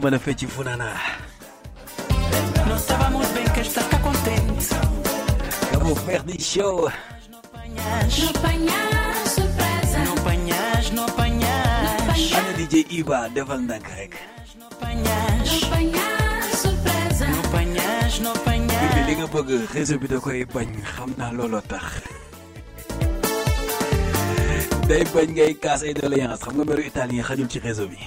[0.01, 0.93] Aca ana ñu mën a fecc funana
[2.69, 4.69] Não estávamos bem que estás cá contente.
[5.73, 6.89] Cabo Verde Show
[7.31, 8.15] No apanhas
[9.35, 9.99] surpresa.
[10.05, 12.33] Não apanhas, não apanhas.
[12.33, 14.15] ana DJ Iba defal ndànk rek
[14.59, 15.49] No apanhas
[16.63, 17.27] surpresa.
[17.29, 18.95] Não apanhas, não apanhas.
[18.95, 20.19] bi li nga bëgg réseau bi da
[20.55, 21.85] bañ xam naa looloo tax
[24.89, 27.99] day bañ ngay kaas ay doléance xam nga meru italien xajul ci réseau bi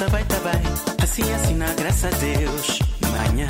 [0.00, 0.62] tá bem, tá bem.
[1.02, 2.78] Assim, assim, na graça a Deus.
[3.10, 3.46] Manhã,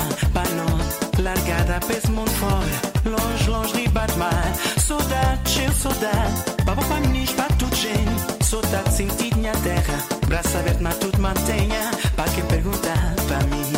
[0.55, 2.91] noite, largada, peso mundo fora.
[3.05, 4.53] Longe, longe, de mar.
[4.77, 6.43] Saudade, cheio saudade.
[6.65, 8.43] Baba para meninos, para tudo, gente.
[8.45, 10.03] Saudade, sentido minha terra.
[10.27, 11.91] Braço aberto, na tudo mantenha.
[12.17, 13.71] Para quem perguntar, para mim.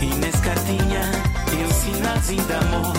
[0.00, 1.02] E nesse cartinha,
[1.50, 2.92] tem um sinalzinho de amor.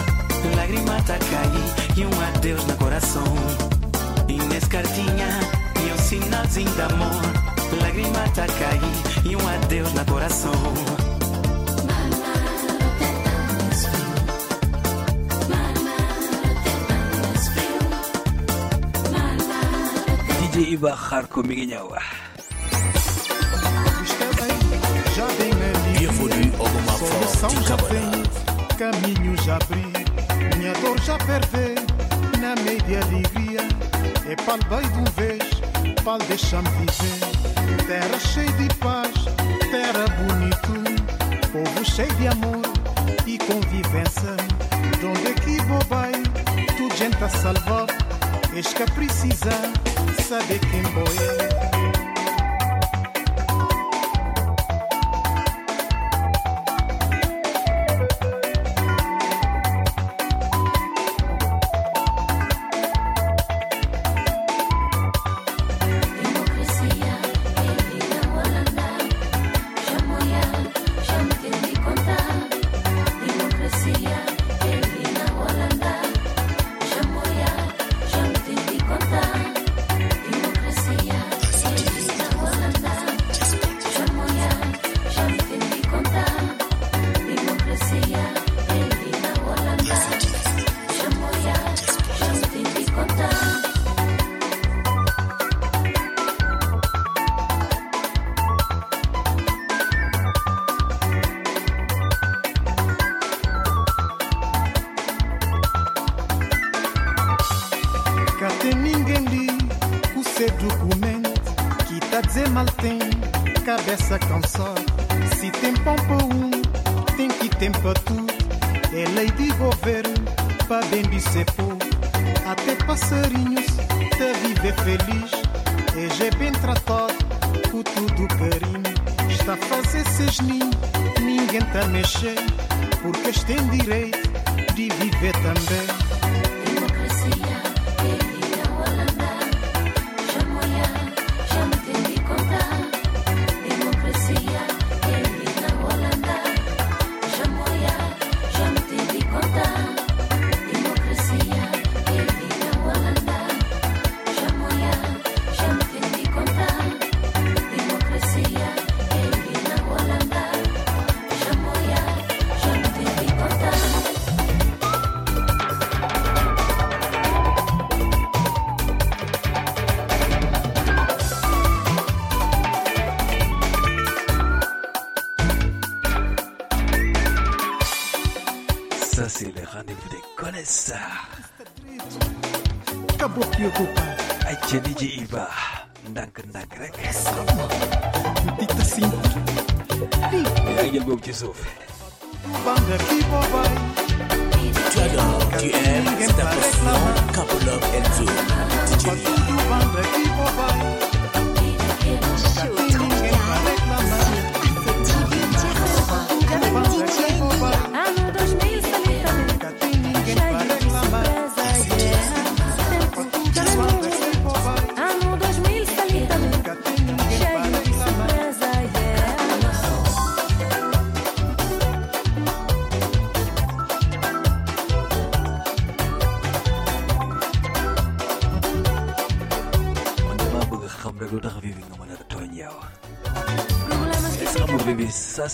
[0.56, 3.24] Lágrima tá cair e um adeus no coração.
[4.28, 5.40] E nesse cartinha,
[5.74, 7.59] tem um sinalzinho de amor.
[7.82, 10.52] Lágrima tá cair e um adeus no coração.
[20.42, 21.90] DJ Iba xaar ko mi ngi ñëw
[25.20, 25.52] já vem
[26.00, 28.12] Bienvenue au moment fort Solução du já Kabbalah.
[28.12, 28.24] vem,
[28.78, 31.76] caminho já abri, minha dor já ferve,
[32.40, 33.62] na meia de alegria,
[34.30, 35.44] é palbei de um vez,
[36.04, 37.39] pal deixa-me viver,
[37.88, 39.12] terra cheia de paz,
[39.72, 42.62] terra bonito, povo cheio de amor
[43.26, 44.36] e convivência,
[45.00, 46.12] de onde é que vou vai,
[46.78, 47.88] tudo gente a salvar,
[48.56, 49.52] és que precisa
[50.28, 51.10] saber quem boia.
[51.10, 51.69] Democracia,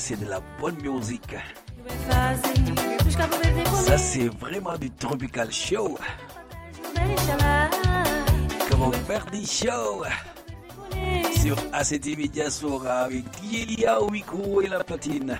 [0.07, 1.35] c'est de la bonne musique.
[3.87, 5.97] Ça c'est vraiment du tropical show.
[8.69, 10.03] Comme Verdi Show
[11.41, 15.39] sur ACTV Diaspora avec Yelia au micro et la platine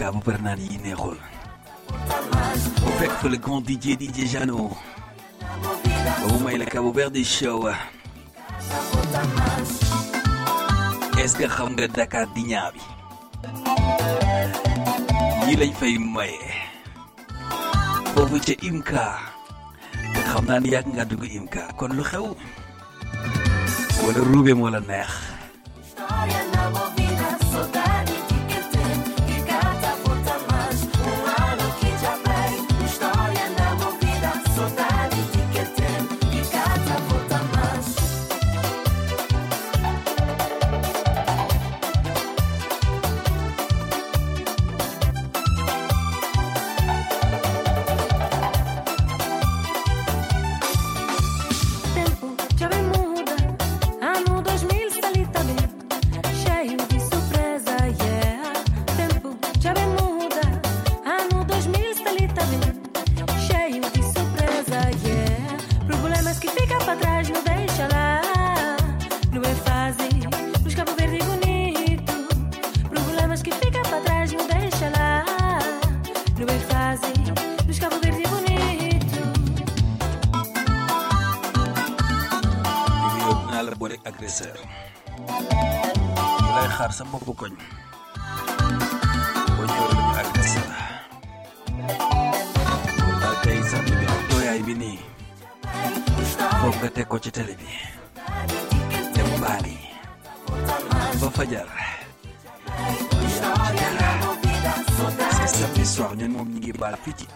[0.00, 0.18] Cabo
[2.98, 4.70] Fait le grand DJ DJ Jano.
[6.32, 7.68] Uma e la Cabo Verde Show.
[11.18, 12.80] Est-ce que Dakar di ñaabi?
[15.46, 16.48] Yi lañ fay maye.
[18.14, 19.18] Foofu ca Imka.
[20.14, 20.46] Te xam
[21.28, 22.34] Imka kon lu xew?
[24.72, 25.39] La neex.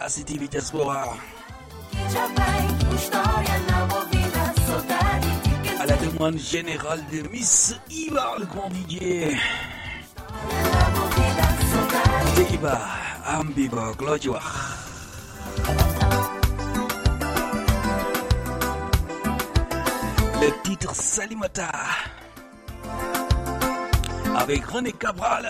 [0.05, 0.09] a
[5.79, 8.69] À la demande générale de Miss Ibar le Grand
[12.51, 12.79] Iba,
[13.27, 14.35] Ambiba, Claudio.
[20.39, 21.71] Le titre Salimata
[24.35, 25.49] avec René Cabral.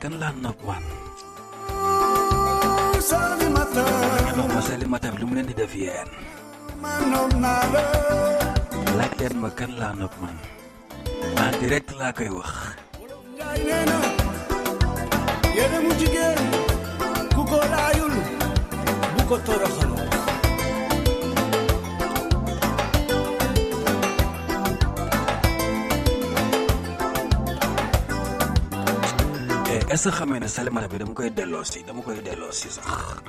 [0.00, 0.49] 跟烂了。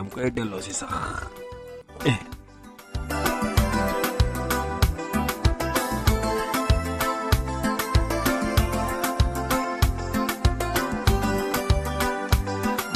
[0.02, 0.88] tamkar da lausisa
[2.10, 2.18] eh.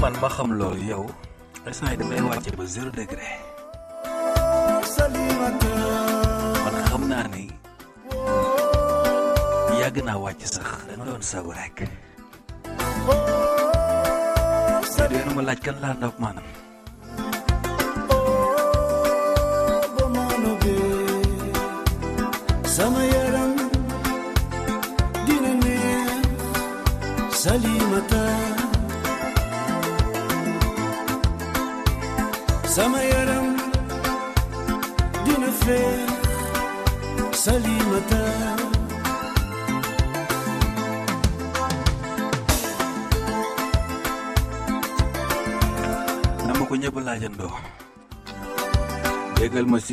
[0.01, 1.03] Man ma xam loolu yow
[1.67, 3.29] instant damay wàcce ba zéro degré
[6.65, 7.43] man xam naa ni.
[9.79, 11.77] Yàgg naa wàcc sax dama doon sagu rek.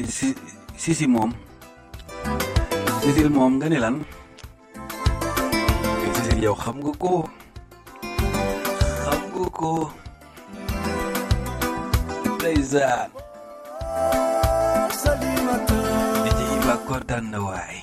[0.06, 0.38] si mom,
[0.78, 1.30] sisi moom.
[3.02, 4.06] Sisil moom nga lan?
[6.14, 7.26] Sisil yow xam nga ko.
[9.02, 9.72] Xam nga ko.
[12.38, 13.10] Ndeysaan.
[16.22, 17.76] Di ci iba kontaan na waay.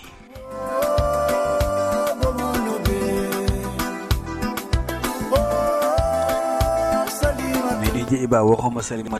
[7.99, 9.18] Di ci iba waxuma salimata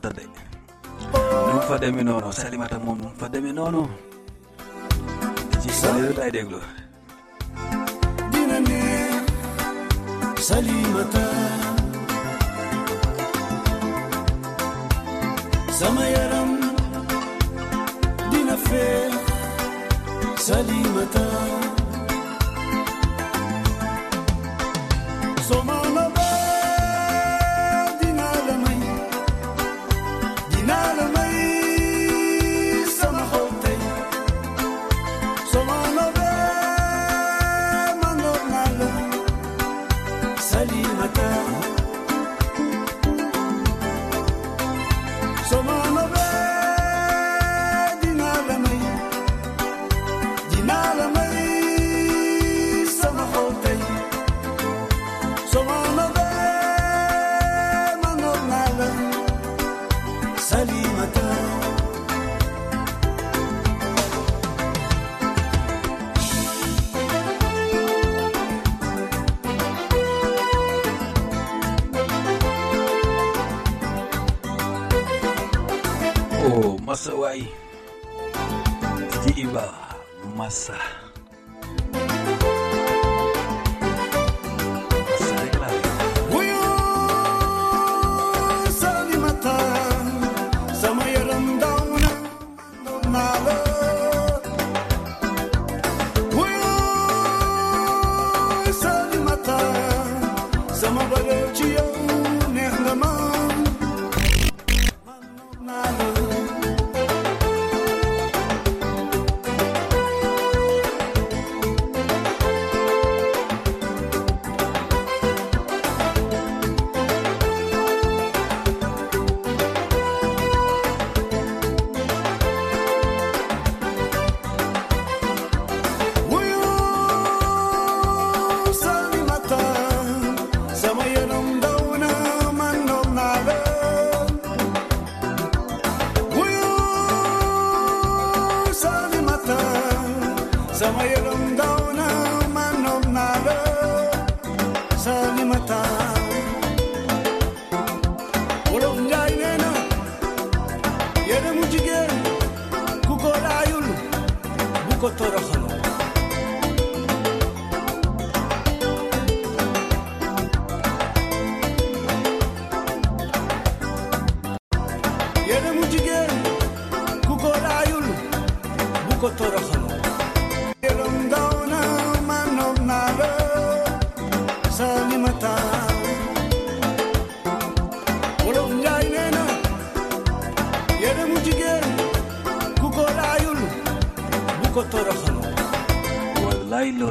[1.69, 3.81] fa demee noonu Salimata moom fa demee noonu
[5.61, 6.59] ci Salimata tay déglu
[8.31, 9.25] dina neex
[10.49, 11.25] Salimata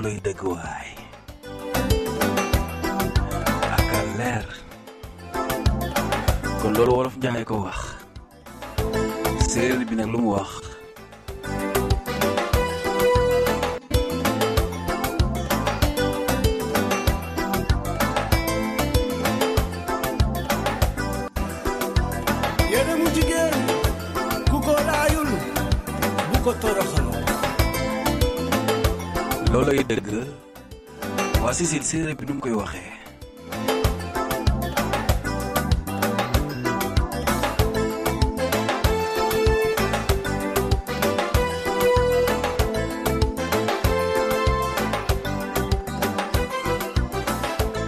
[0.09, 0.91] looloy dëgg waay
[3.77, 4.47] aka leer.
[6.61, 7.78] Kon loolu wolof njaay ko wax.
[31.89, 32.93] Séeréer bi nu mu koy waxee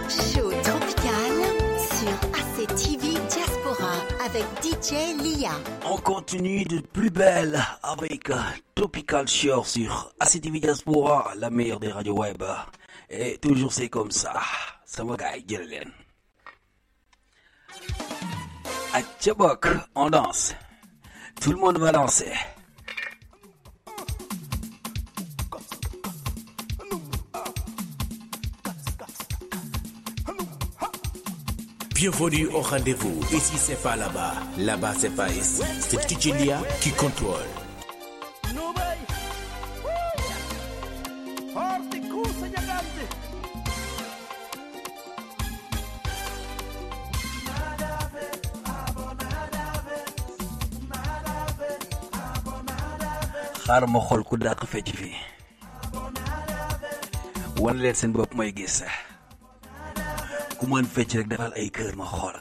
[0.09, 1.35] Show tropical
[1.77, 3.93] sur ACTV Diaspora
[4.25, 4.91] avec DJ
[5.21, 5.51] Lia.
[5.85, 8.31] On continue de plus belle avec
[8.73, 12.41] Tropical Shore sur ACTV Diaspora, la meilleure des radios web.
[13.23, 14.33] Et toujours c'est comme ça.
[14.83, 15.91] Ça va gars, jël leen.
[19.93, 20.55] On danse.
[21.39, 22.33] Tout le monde va danser.
[31.93, 33.19] Bienvenue au rendez-vous.
[33.31, 34.33] Ici, c'est pas là-bas.
[34.57, 35.61] Là-bas, c'est pas ici.
[35.79, 37.60] C'est Tijélia qui contrôle.
[53.71, 55.17] Xaaral ma xool ku dàq fecc fii
[57.63, 58.77] wan leen seen bopp mooy gis.
[60.57, 62.37] Ku mën fecc rek defal ay kër ma xool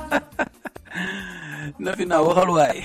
[1.82, 2.82] na fi naa waxal waaye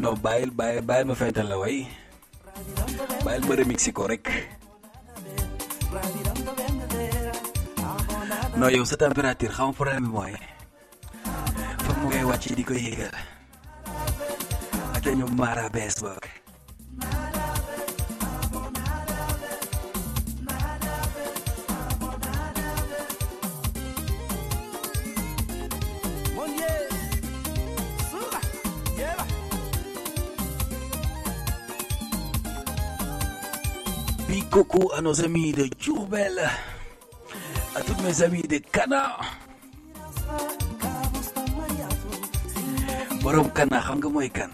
[0.00, 1.86] non bàyyil bàyyil bàyyil ma fental la way
[3.24, 4.26] bàyyil ma remixi ko rek.
[8.60, 10.34] Non yow sa température xam problème bi mooy.
[11.84, 13.14] Foog mu ngay wàcc di ko yéegal.
[14.96, 16.20] Ak ñu maara bees boog
[34.64, 36.38] coucou à nos amis de Djourbel,
[37.74, 39.16] à tous mes amis de Kana.
[43.22, 44.52] borom Kana xam nga mooy kan?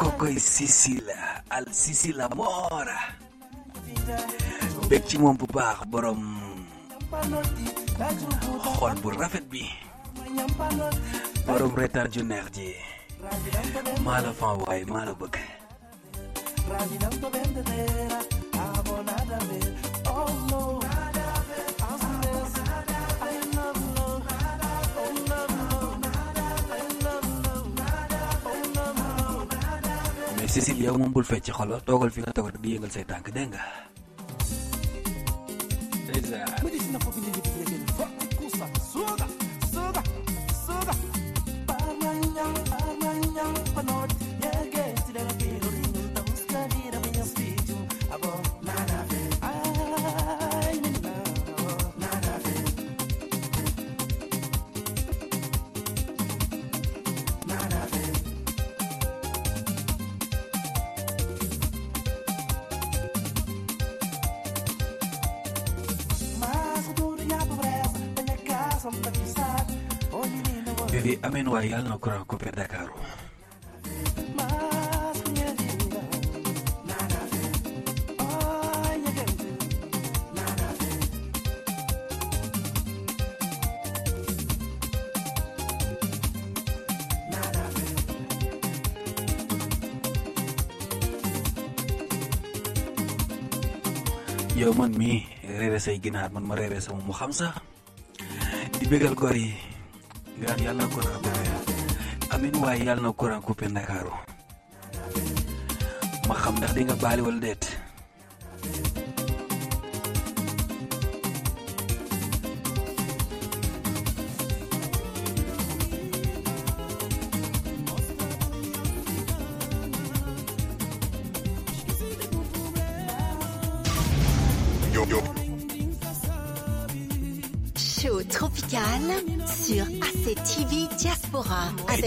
[0.00, 1.16] Kokoy Sicile
[1.50, 3.00] al Sicile Mora
[4.88, 6.20] bég ci moom bu baax borom
[8.76, 9.10] xol bu
[9.50, 9.64] bi.
[11.46, 12.74] Borom retar ju neex ji.
[14.04, 14.32] Maa la
[15.04, 15.55] la
[30.36, 32.32] mais Cécile yow moom bul fecc xolo toogal fi nga
[32.62, 33.62] di yëngal say nga
[76.88, 77.52] nada a ver.
[87.30, 87.92] Nada a ver.
[94.56, 95.20] yow man mii
[95.58, 97.54] reere say ginaar man ma reere sama mu xam sax
[98.80, 99.52] di bégal gor yi
[100.40, 104.12] ngaan yàlla na courant coupé amin waaye yàlla na courant coupé ndakaaru
[106.28, 107.62] ma xam ndax di nga baali wala déet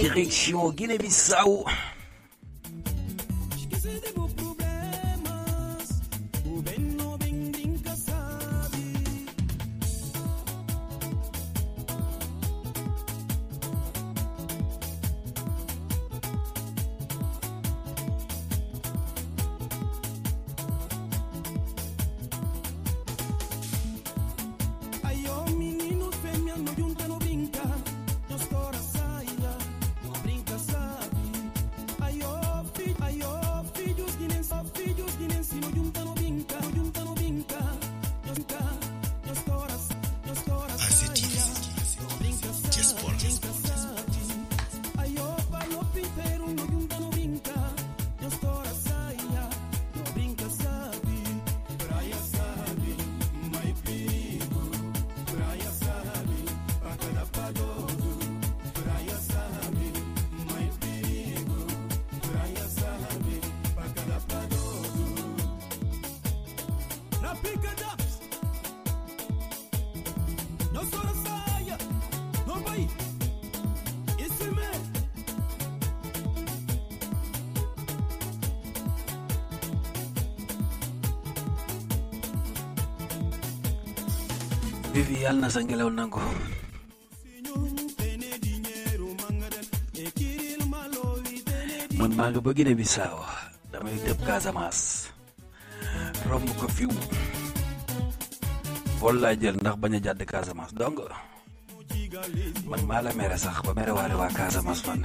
[0.02, 1.66] direction Guinée-Bissau
[85.50, 86.22] na sa ngelaw nangu
[91.98, 93.18] man maa nga ba Guinée-Bissau
[93.74, 95.10] damay dëpp Casamance
[96.30, 96.94] romb ko fiw
[99.02, 101.02] vol laa jël ndax bañ a jàdd Casamance donc
[102.70, 105.02] man maa la mere sax ba mere waale waa man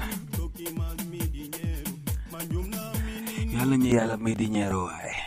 [3.57, 5.25] yàlla ñu yàlla di waaye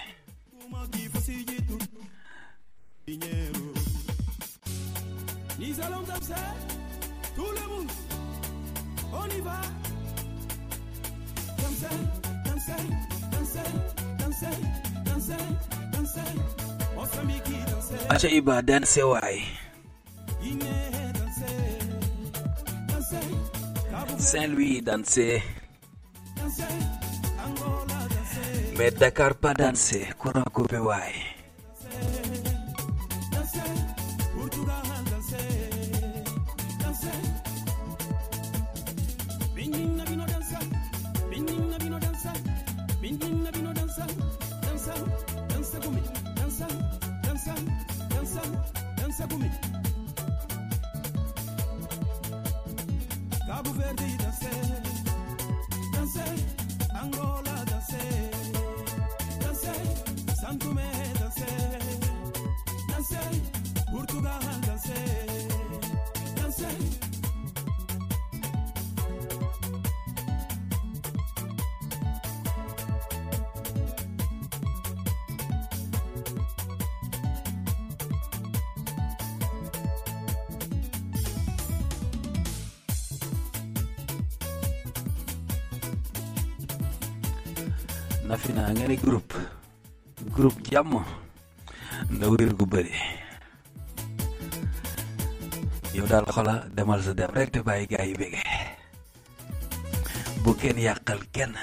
[5.77, 6.33] Nous allons danser,
[7.35, 7.91] tout le monde.
[9.13, 9.61] On y va.
[11.57, 11.97] Danser,
[12.45, 12.83] danser,
[13.31, 13.69] danser,
[14.17, 14.57] danser,
[15.05, 15.43] danser,
[15.93, 16.31] danser.
[16.95, 18.09] Mozambique danser.
[18.09, 19.39] aca Iba danse waay
[20.41, 21.77] Guinée danser,
[22.87, 23.27] danser.
[23.91, 25.41] Cabo Saint-Louis danse
[26.37, 26.69] danser,
[28.09, 31.36] danser, mais Dakar pas danse courant coupé waay
[88.87, 89.35] Ne groupe.
[90.31, 91.03] Groupe jàmm
[92.37, 92.93] réer gu bëri.
[95.93, 98.43] Yow daal xola demal sa dem rek te bàyyi gaa yi bége.
[100.43, 101.53] Bu kenn yàqal kenn.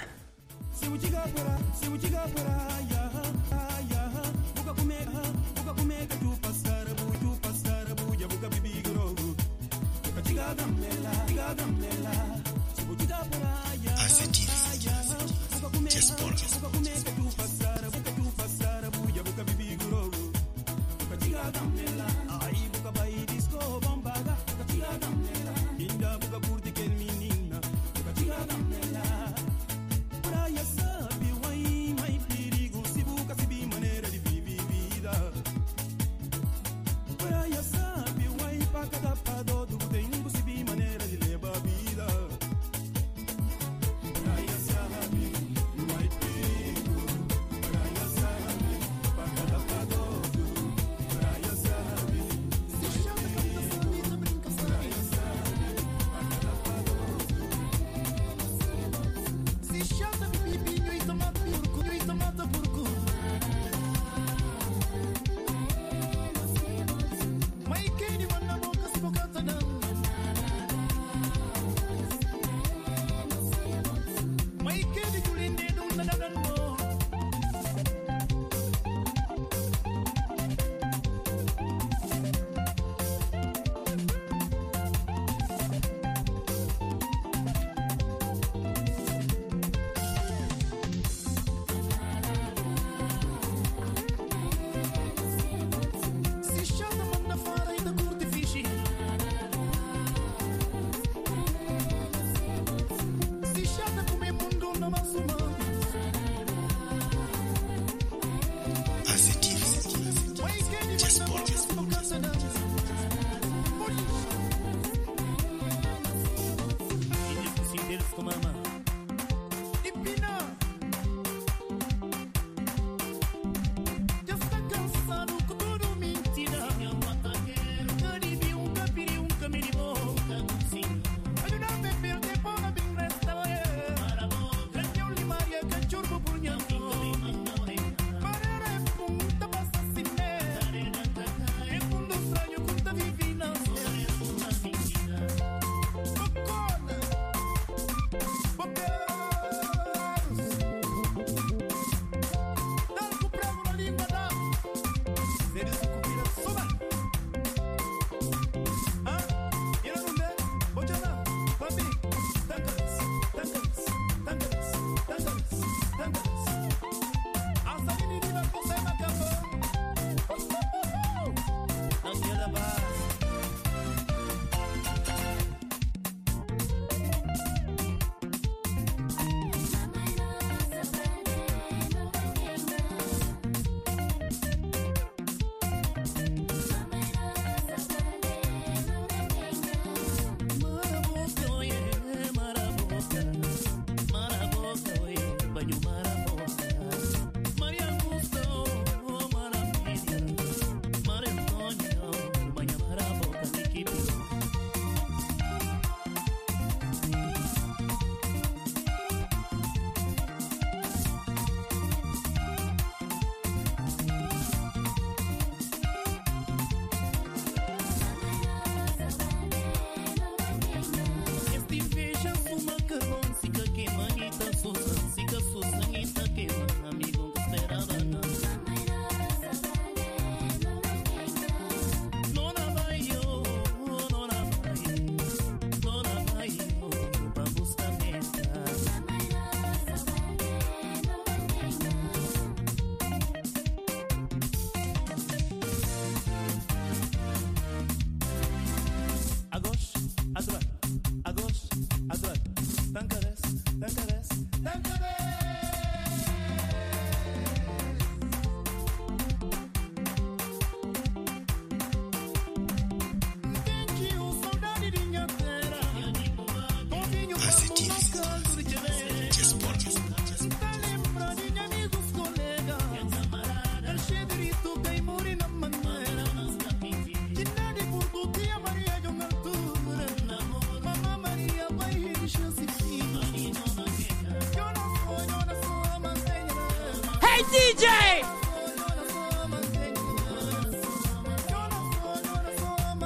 [287.55, 287.87] DJ!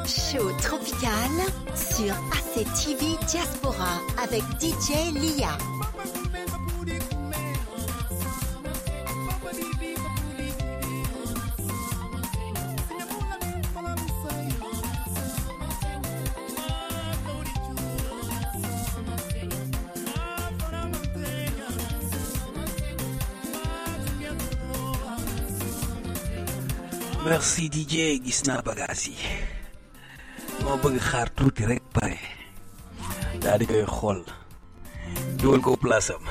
[0.06, 1.10] Show tropical
[1.76, 5.77] sur ACTV Diaspora avec DJ Lia.
[27.48, 29.16] Merci DJ gis naa bagaas yi
[30.62, 32.18] moo bëgg xaar tuuti rek pare
[33.42, 34.20] daal di koy xool
[35.40, 36.24] dugal ko place am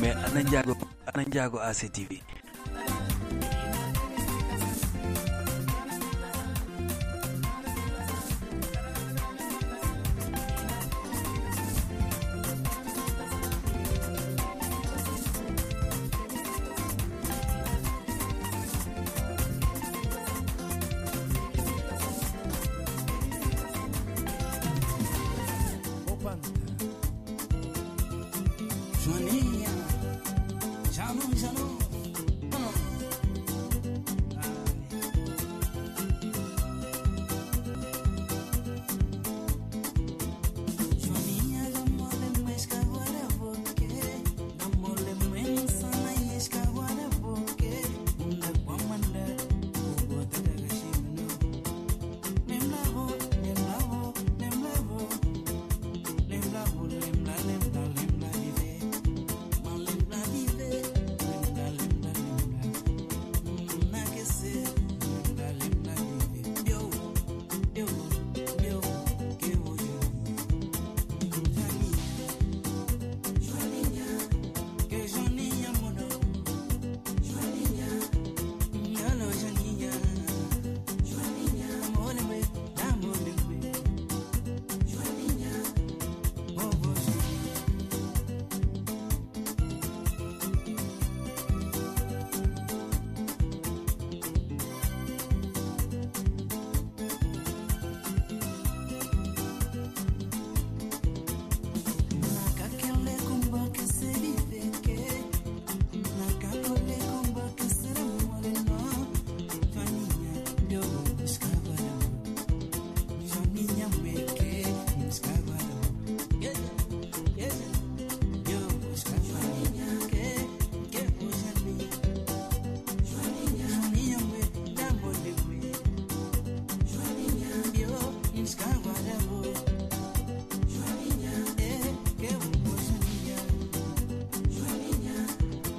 [0.00, 0.74] mais ana njaago
[1.14, 2.10] ana njaago ACTV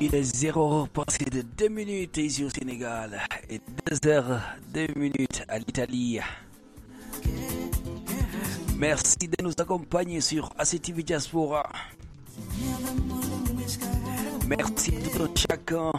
[0.10, 3.20] Il est 0 heure passé de 2 minutes ici au Sénégal
[3.50, 3.60] et
[3.92, 4.40] 2 heures
[4.74, 6.20] 2 minutes à l'Italie.
[8.78, 11.68] Merci de nous accompagner sur ACTV Diaspora.
[14.48, 15.92] Merci à tout un chacun.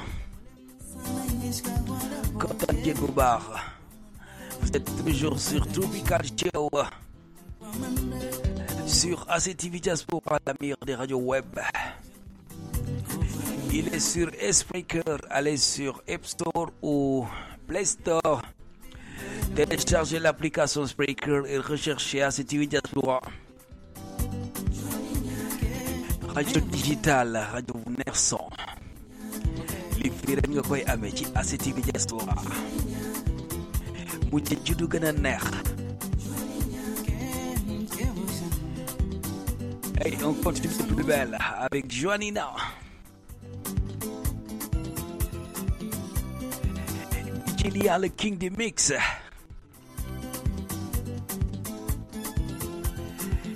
[2.40, 3.76] Content Diego Bar.
[4.62, 6.70] Vous êtes toujours sur Tropical Show.
[8.86, 11.58] Sur ACTV Diaspora, la meilleure des radios web.
[13.72, 17.26] Il est sur Spreaker, allez sur App Store ou
[17.66, 18.42] Play Store.
[19.54, 23.20] Téléchargez l'application Spreaker et recherchez ACTV Diaspora.
[26.34, 27.74] Radio digital, radio
[28.06, 28.48] Nerson.
[29.98, 31.82] li fii rek nga koy amee ci ACTV.
[39.98, 42.54] Hey, on continue de plus belle avec Joanina.
[47.64, 48.92] Il y a le King des Mix.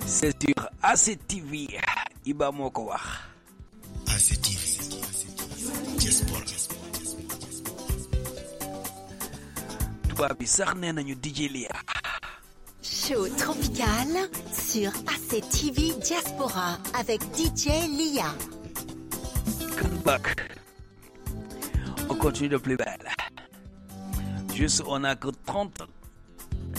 [0.05, 1.79] C'est sur ACTV.
[2.25, 3.01] Iba moo ko wax.
[4.07, 4.63] ACTV.
[5.97, 6.41] Diaspora.
[10.09, 11.73] tubaab bi sax nee nañu DJ Lia.
[12.81, 18.29] Show tropical sur ACTV Diaspora avec DJ Lia.
[19.79, 20.37] Come back.
[22.09, 23.09] On continue de plus belle.
[24.55, 25.81] Juste, on a que 30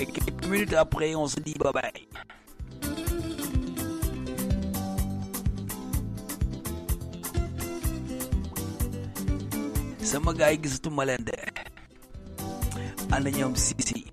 [0.01, 2.07] et quelques minutes après, on se dit bye bye.
[10.05, 11.37] sama gaay gisatuma leen de.
[13.15, 14.05] Ana ñoom sisi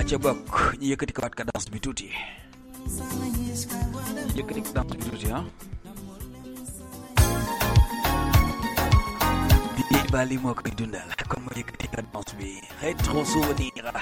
[0.00, 2.08] aca bokk ñu yëkkati ko waat cadence bi tuuti.
[4.36, 5.44] Yëkkati cadence bi tuuti ah
[10.10, 13.92] Kibali Mwakbidunal kama katika Dance B Retro Souvenir.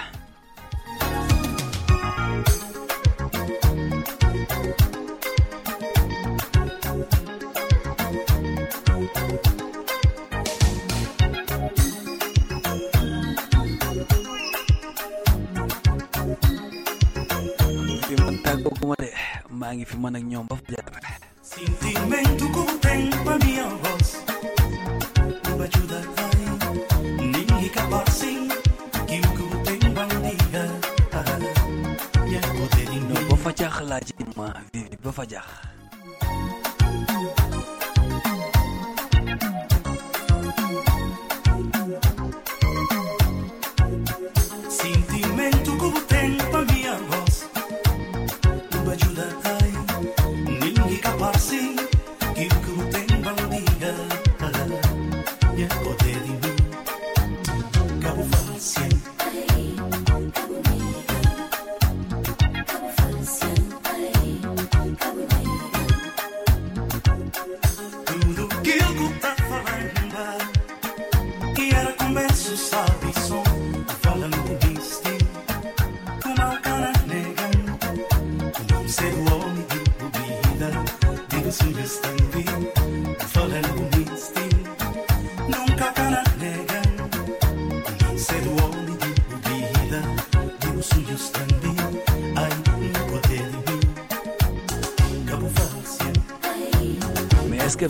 [18.42, 19.12] Tagbo ko mali,
[19.52, 20.24] maa ngi fi mën ak
[33.90, 35.46] laa ji ma vivi ba fa jaax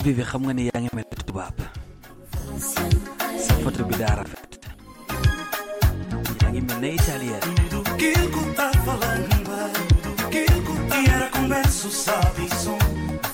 [0.09, 1.57] vivi xam nga ni yaa ngi mel ni tubaab
[3.45, 4.51] sa photo bi daa rafet
[6.41, 7.41] yaa ngi mel ne italien
[7.99, 8.27] que eu
[8.57, 9.53] tá falando
[10.33, 10.43] que
[10.97, 12.79] e era converso sabe som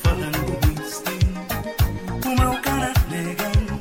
[0.03, 1.41] falando destino
[2.51, 3.73] o cara negando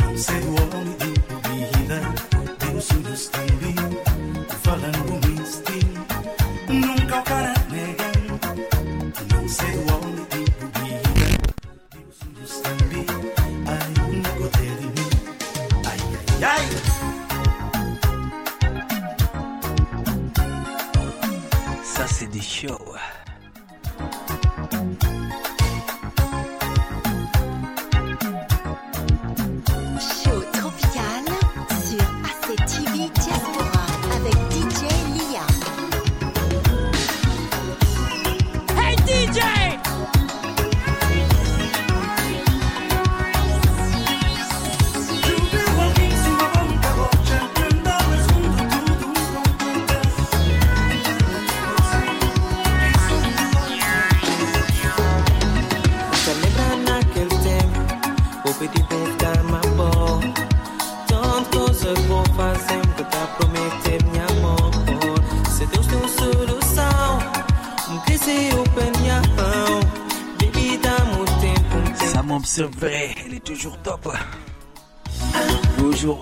[0.00, 1.98] não ser o homem de bebida
[2.60, 3.78] Deus filhos também
[4.64, 5.03] falando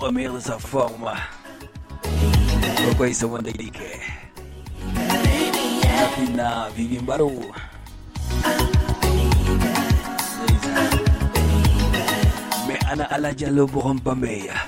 [0.03, 1.15] Pamela dessa forma.
[2.03, 4.01] Uma coisa uma delícia.
[6.03, 7.55] Afinal, vive em barulho.
[12.67, 14.59] me ana-ala dyan lubuhang pamaya.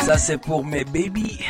[0.00, 1.44] Ça c'est pour mes babies.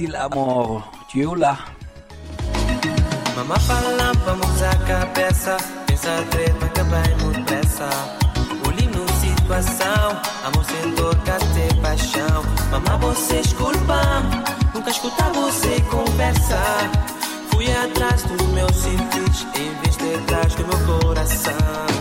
[0.00, 0.82] Cecil Amor
[1.36, 1.58] là
[3.36, 5.56] Mama fala mudar a cabeça.
[5.86, 7.88] Pensa treta vai muito pressa.
[8.66, 12.42] Olhe no situação Amor sem toca ter paixão?
[12.70, 14.22] Mama você desculpa
[14.74, 16.90] Nunca escutar você conversar
[17.50, 21.99] Fui atrás dos meus sentidos Em vez de atrás do meu coração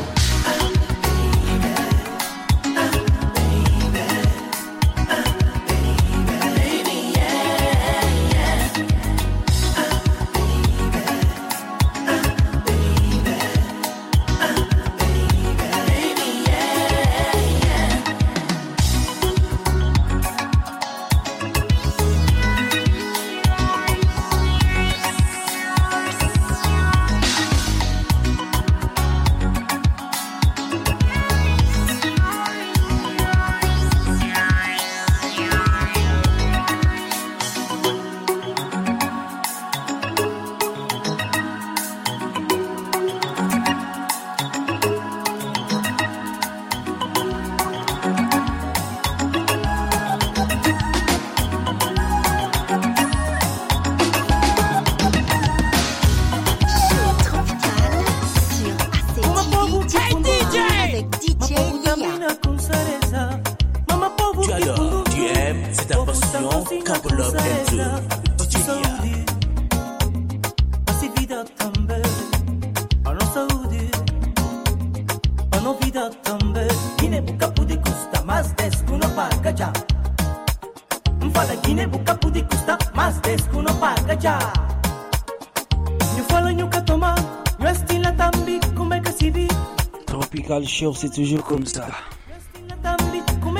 [90.79, 91.87] C'est toujours comme ça.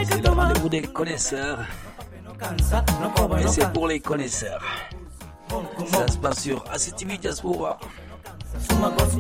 [0.10, 1.60] C'est le rendez-vous des connaisseurs.
[3.42, 4.64] Et c'est pour les connaisseurs.
[5.88, 7.78] Ça se passe sur ACTV Diaspora,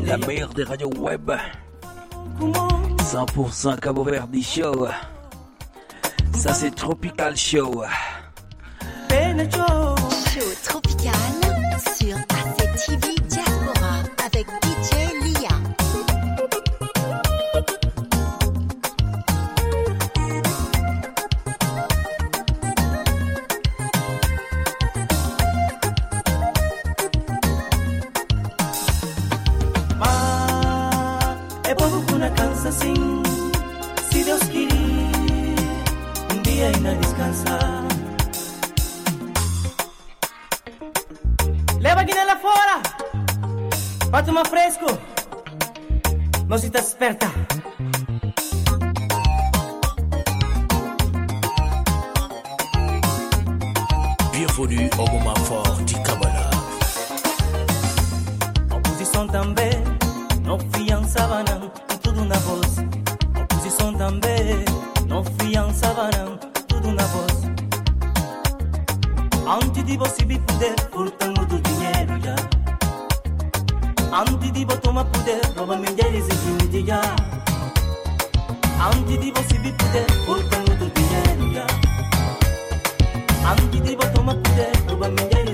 [0.05, 1.29] la meilleure des radios web.
[2.39, 4.87] 100% Cabo Verde Show.
[6.33, 7.35] Ça, c'est Tropical.
[7.35, 7.83] Show
[54.59, 56.49] Bienvenue au moment fort du Kabbalah.
[58.75, 59.71] Oposição também
[60.43, 61.71] Não fiançava não
[62.03, 62.75] Tudo na voz.
[63.41, 64.65] Oposição também
[65.07, 66.37] Não fiançava não
[66.67, 67.45] Tudo na voz.
[69.47, 72.35] Antes de você me poder Furtando do dinheiro já
[74.11, 77.01] Antes de você tomar poder Rouba mulheres e gente já
[78.85, 80.58] Antes de você me poder Furtando dinheiro
[83.49, 84.49] 暗記では止まって
[84.85, 85.15] 拒み
[85.45, 85.48] で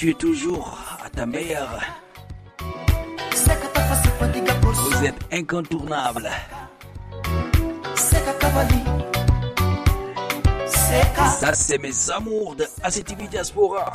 [0.00, 1.78] tu es toujours à ta meilleure.
[4.64, 6.30] Vous êtes incontournable.
[11.38, 13.92] Ça, c'est mes amours de ACTV Diaspora.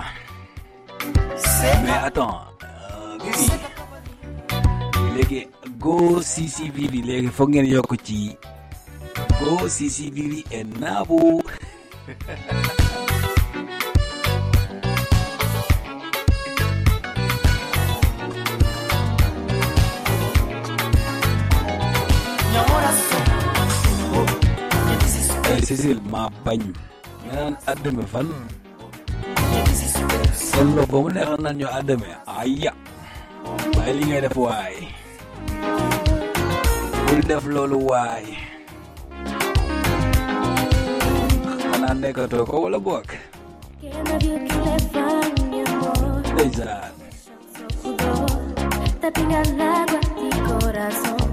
[1.83, 3.51] Mais attends, euh, Vivi.
[5.15, 5.47] léegi
[5.79, 7.57] go Sisi Vivi léegi foog
[9.41, 11.41] go Sisi Vivi et Nabou.
[25.85, 26.73] diesel ma bañu
[27.29, 28.25] ñaan adame fan.
[30.33, 32.71] Solo bo mu neex nan ñu adame ayya.
[33.77, 34.75] Bay li ngay def way
[37.05, 38.25] bu def loolu waay.
[41.69, 43.07] Xanaa nekkatoo ko wala bok
[46.33, 46.93] ndeysaan.
[49.01, 51.24] Tapping al agua mi corazón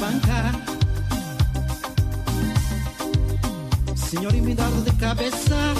[0.00, 0.50] banca.
[3.94, 5.74] Senhor, me dá dor de cabeça,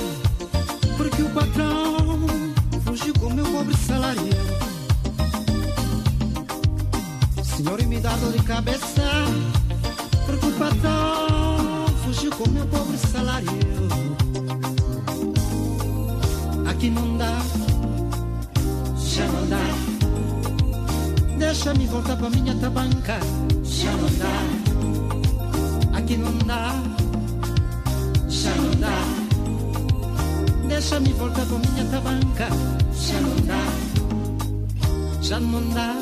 [0.99, 2.27] porque o patrão
[2.85, 4.23] fugiu com meu pobre salário.
[7.43, 9.09] Senhor, me dá dor de cabeça,
[10.27, 13.49] porque o patrão fugiu com meu pobre salário.
[16.69, 17.39] Aqui não dá,
[18.99, 19.90] já não dá.
[21.41, 23.19] Deixa-me voltar pra minha tabanca.
[23.65, 26.75] Já não dá, aqui não dá.
[28.29, 28.93] Já não dá.
[30.69, 32.49] Deixa-me voltar pra minha tabanca.
[32.95, 33.65] Já não dá,
[35.23, 36.00] já não dá.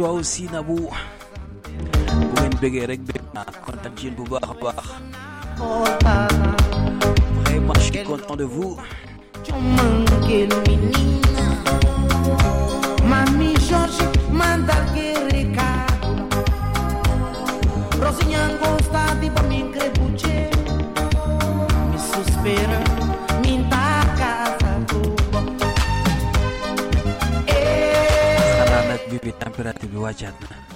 [0.00, 0.90] I aussi Nabou bu
[2.40, 4.49] ngeen bëggee rek bëgg naa kontaan ci yéen bu baax
[29.22, 30.69] bi tampiratib wajhna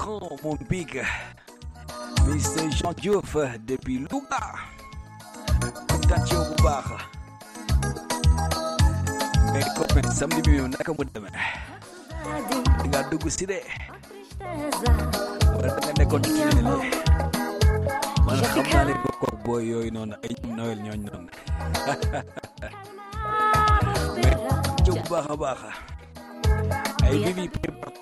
[0.00, 1.02] grand, mon big.
[2.26, 4.54] Mais c'est Jean Diouf depuis Louga.
[6.08, 7.10] Tatio Boubar.
[9.52, 11.26] Mes copains, samedi mio, nakamoudem.
[12.88, 13.60] Nga dugu side.
[14.40, 16.60] Wala nga nekkoon ci xam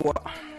[0.15, 0.58] a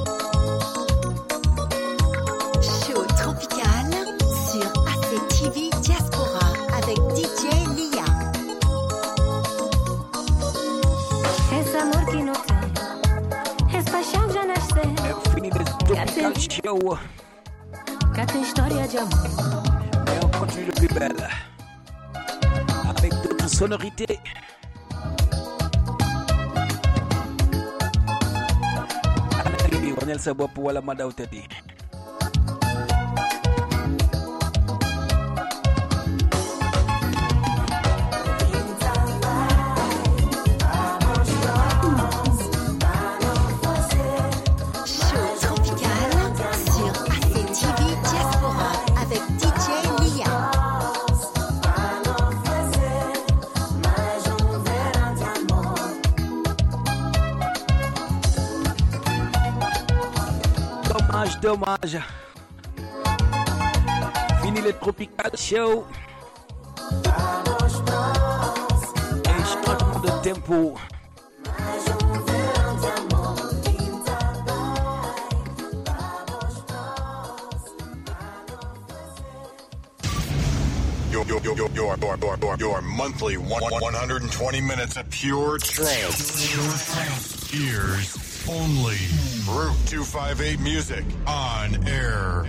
[16.49, 16.97] Show.
[18.31, 19.25] Tem história de amor.
[20.07, 21.27] Et on continue le plus belle.
[22.89, 24.19] Avec d'autres sonorités.
[29.43, 30.57] Ana bi waneel sa bopp
[61.41, 61.97] dommage.
[64.41, 65.85] Fini le Tropical Show.
[69.25, 70.77] Un changement de tempo.
[81.11, 86.51] Your, your, your, your, your, your, your monthly 120 minutes of pure trance.
[86.51, 87.53] Pure trance.
[87.53, 89.40] Ears only.
[89.51, 92.45] Route 258 music on air.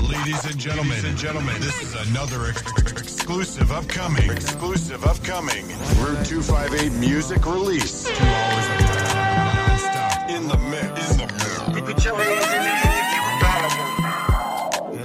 [0.00, 5.66] Ladies and gentlemen, and gentlemen, this is another ex- ex- exclusive upcoming, exclusive upcoming
[6.00, 8.04] Route 258 music release.
[8.04, 8.80] Two hours of
[9.14, 11.10] non-stop in the mix.
[11.12, 12.04] In the mix.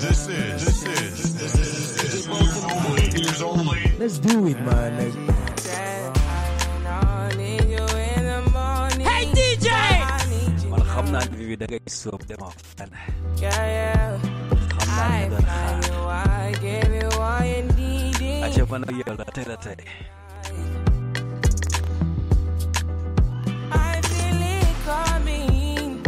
[0.04, 3.92] This is, this is, this is, this is ears only, ears only.
[3.98, 4.98] Let's do it, man.
[5.28, 5.47] Like,
[11.48, 12.76] you the guys them off.
[12.80, 12.92] And
[13.38, 14.20] yeah, yeah.
[14.82, 16.56] I down, find you, I
[16.94, 18.28] you all you.
[18.28, 18.46] Eh?
[18.46, 19.82] I just wanna yell that that.
[24.04, 26.02] Feel it coming.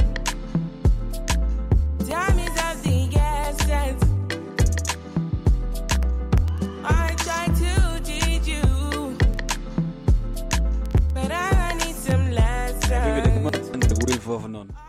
[2.69, 4.03] Of the essence.
[6.83, 7.15] I
[7.61, 9.17] to teach you,
[11.13, 12.89] but I need some lessons.
[12.89, 13.29] Give it a
[14.35, 14.88] of none.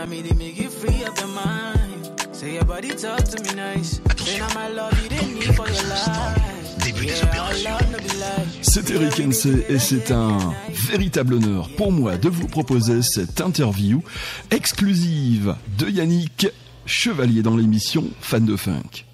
[0.00, 2.08] I me they make you free up your mind.
[2.32, 4.00] Say your body talk to me nice.
[4.16, 6.56] Say now my love you didn't need for your life.
[7.02, 8.46] Yeah, our love no be lie.
[8.62, 10.38] C'est Eric NC et c'est un
[10.70, 14.02] véritable honneur pour moi de vous proposer cette interview
[14.50, 16.48] exclusive de Yannick
[16.86, 19.04] Chevalier dans l'émission Fan de Funk.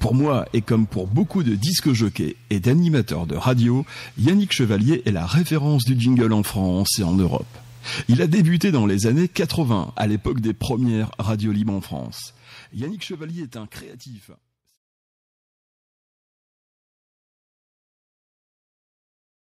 [0.00, 3.86] Pour moi, et comme pour beaucoup de disques jockeys et d'animateurs de radio,
[4.18, 7.46] Yannick Chevalier est la référence du jingle en France et en Europe.
[8.08, 12.34] Il a débuté dans les années 80, à l'époque des premières radios libres en France.
[12.72, 14.30] Yannick Chevalier est un créatif